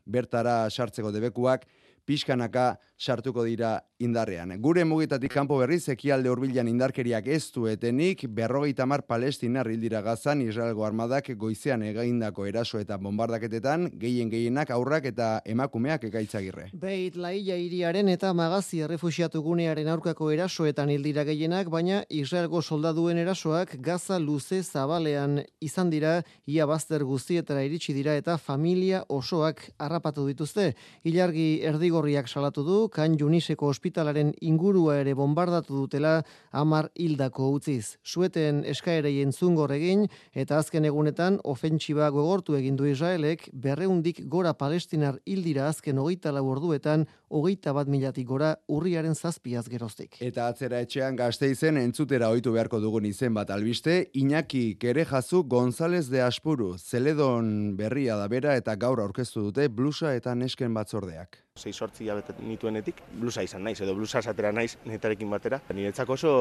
bertara 0.06 0.68
sartzeko 0.70 1.10
debekuak, 1.14 1.66
pixkanaka 2.06 2.76
sartuko 2.96 3.44
dira 3.44 3.80
indarrean. 4.00 4.54
Gure 4.62 4.84
mugitatik 4.84 5.32
kanpo 5.32 5.58
berriz 5.60 5.88
ekialde 5.92 6.30
hurbilan 6.30 6.68
indarkeriak 6.68 7.26
ez 7.32 7.50
duetenik, 7.52 8.24
berrogeita 8.32 8.86
mar 8.86 9.02
palestinar 9.08 9.68
hildira 9.68 10.00
gazan 10.04 10.42
Israelgo 10.44 10.84
armadak 10.86 11.30
goizean 11.36 11.82
egindako 11.82 12.46
eraso 12.46 12.80
eta 12.80 12.96
bombardaketetan, 12.96 13.90
gehien 14.00 14.30
gehienak 14.30 14.70
aurrak 14.70 15.08
eta 15.12 15.40
emakumeak 15.44 16.04
ekaitzagirre. 16.08 16.70
Beit 16.72 17.16
laia 17.16 17.56
iriaren 17.60 18.08
eta 18.12 18.32
magazi 18.36 18.80
errefusiatu 18.86 19.42
gunearen 19.42 19.88
aurkako 19.92 20.30
erasoetan 20.32 20.92
hildira 20.92 21.24
gehienak, 21.28 21.70
baina 21.72 22.02
Israelgo 22.08 22.62
soldaduen 22.62 23.18
erasoak 23.18 23.76
gaza 23.80 24.18
luze 24.18 24.62
zabalean 24.62 25.40
izan 25.60 25.90
dira, 25.90 26.20
ia 26.46 26.66
bazter 26.66 27.04
guztietara 27.04 27.64
iritsi 27.66 27.94
dira 27.96 28.16
eta 28.16 28.36
familia 28.38 29.04
osoak 29.08 29.62
harrapatu 29.78 30.26
dituzte. 30.28 30.72
Ilargi 31.04 31.60
erdigorriak 31.96 32.28
salatu 32.28 32.62
du, 32.64 32.88
kan 32.92 33.16
Juniseko 33.16 33.68
ospitalaren 33.70 34.34
ingurua 34.40 34.98
ere 35.00 35.14
bombardatu 35.14 35.74
dutela 35.74 36.24
amar 36.52 36.90
hildako 36.94 37.48
utziz. 37.56 37.96
Sueten 38.04 38.64
eskaerei 38.64 39.22
entzungor 39.22 39.72
egin 39.72 40.06
eta 40.34 40.58
azken 40.58 40.84
egunetan 40.84 41.40
ofentsiba 41.44 42.10
gogortu 42.10 42.56
egin 42.56 42.76
du 42.76 42.86
Israelek 42.86 43.48
berreundik 43.52 44.20
gora 44.28 44.52
palestinar 44.52 45.20
hildira 45.24 45.68
azken 45.68 45.98
hogeita 45.98 46.32
lau 46.32 46.46
orduetan 46.50 47.06
hogeita 47.28 47.72
bat 47.74 47.88
milatik 47.90 48.26
gora 48.26 48.54
urriaren 48.68 49.14
zazpiaz 49.14 49.66
geroztik. 49.68 50.18
Eta 50.22 50.48
atzera 50.50 50.80
etxean 50.84 51.16
gazte 51.18 51.50
izen 51.50 51.78
entzutera 51.80 52.30
ohitu 52.30 52.52
beharko 52.54 52.80
dugun 52.80 53.06
izen 53.06 53.34
bat 53.34 53.50
albiste, 53.50 54.10
Iñaki 54.14 54.76
Kerejazu 54.80 55.42
González 55.44 56.08
de 56.10 56.22
Aspuru, 56.22 56.76
Zeledon 56.78 57.76
berria 57.76 58.16
da 58.16 58.28
bera 58.28 58.56
eta 58.56 58.76
gaur 58.76 59.00
aurkeztu 59.00 59.48
dute 59.48 59.68
blusa 59.68 60.14
eta 60.14 60.34
nesken 60.34 60.74
batzordeak. 60.74 61.42
Sei 61.56 61.72
sortzi 61.72 62.04
jabet 62.04 62.34
nituenetik, 62.44 62.98
blusa 63.16 63.42
izan 63.42 63.62
naiz, 63.64 63.78
edo 63.80 63.94
blusa 63.96 64.20
esatera 64.20 64.50
naiz 64.52 64.76
netarekin 64.84 65.30
batera. 65.32 65.62
Niretzako 65.72 66.12
oso, 66.12 66.32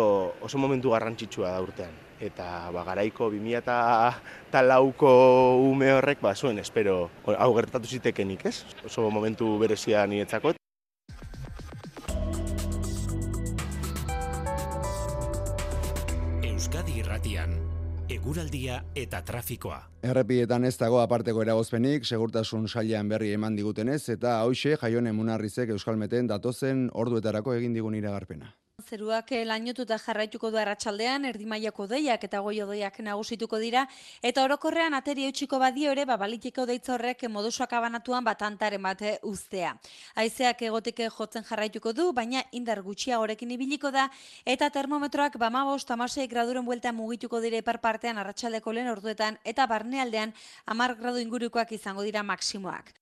oso 0.44 0.60
momentu 0.60 0.92
garrantzitsua 0.92 1.54
da 1.54 1.62
urtean. 1.64 1.96
Eta 2.20 2.68
ba, 2.76 2.84
garaiko 2.84 3.30
2000 3.32 3.62
eta 3.62 4.66
lauko 4.66 5.14
ume 5.64 5.94
horrek, 5.96 6.20
ba, 6.22 6.36
zuen, 6.36 6.60
espero, 6.60 7.10
hau 7.32 7.50
gertatu 7.56 7.88
zitekenik, 7.88 8.46
ez? 8.52 8.66
Oso 8.84 9.08
momentu 9.10 9.56
berezia 9.64 10.04
niretzako. 10.06 10.56
Euskadi 16.76 16.98
irratian, 17.00 17.54
eguraldia 18.12 18.82
eta 19.00 19.22
trafikoa. 19.24 19.78
Errepietan 20.04 20.68
ez 20.68 20.74
dago 20.76 20.98
aparteko 21.00 21.40
eragozpenik, 21.46 22.04
segurtasun 22.04 22.68
sailean 22.68 23.08
berri 23.08 23.32
eman 23.32 23.56
digutenez, 23.56 24.02
eta 24.12 24.42
hause 24.42 24.76
jaione 24.82 25.14
munarrizek 25.16 25.72
euskalmeten 25.72 26.28
datozen 26.28 26.90
orduetarako 26.92 27.56
egin 27.56 27.80
digun 27.80 27.96
iragarpena. 27.96 28.52
Zeruak 28.84 29.30
lainotuta 29.48 29.96
jarraituko 29.98 30.50
du 30.54 30.58
arratsaldean 30.62 31.26
erdimaiako 31.26 31.86
deiak 31.88 32.24
eta 32.28 32.40
goi 32.46 32.58
odeiak 32.62 32.98
nagusituko 33.08 33.60
dira 33.64 33.86
eta 34.30 34.44
orokorrean 34.44 34.94
ateri 34.98 35.24
eutxiko 35.30 35.60
badio 35.64 35.94
ere 35.96 36.04
babalitiko 36.10 36.66
deitza 36.70 36.94
horrek 36.96 37.24
modusuak 37.38 37.72
abanatuan 37.78 38.28
bat 38.28 38.44
antaren 38.48 38.84
bat 38.88 39.04
uztea. 39.32 39.72
Haizeak 40.16 40.62
egotik 40.70 41.00
jotzen 41.18 41.48
jarraituko 41.48 41.94
du, 41.94 42.12
baina 42.12 42.44
indar 42.52 42.84
gutxia 42.90 43.20
horekin 43.20 43.56
ibiliko 43.56 43.92
da 43.96 44.10
eta 44.58 44.70
termometroak 44.70 45.40
bamabost 45.40 45.88
tamasei 45.88 46.28
graduren 46.28 46.66
buelta 46.66 46.92
mugituko 46.92 47.40
dire 47.40 47.64
par 47.64 47.80
partean 47.80 48.18
arratsaldeko 48.18 48.76
lehen 48.76 48.92
orduetan 48.92 49.40
eta 49.46 49.66
barnealdean 49.72 50.36
amar 50.66 50.96
gradu 51.00 51.24
ingurukoak 51.24 51.72
izango 51.72 52.04
dira 52.04 52.24
maksimoak. 52.24 52.94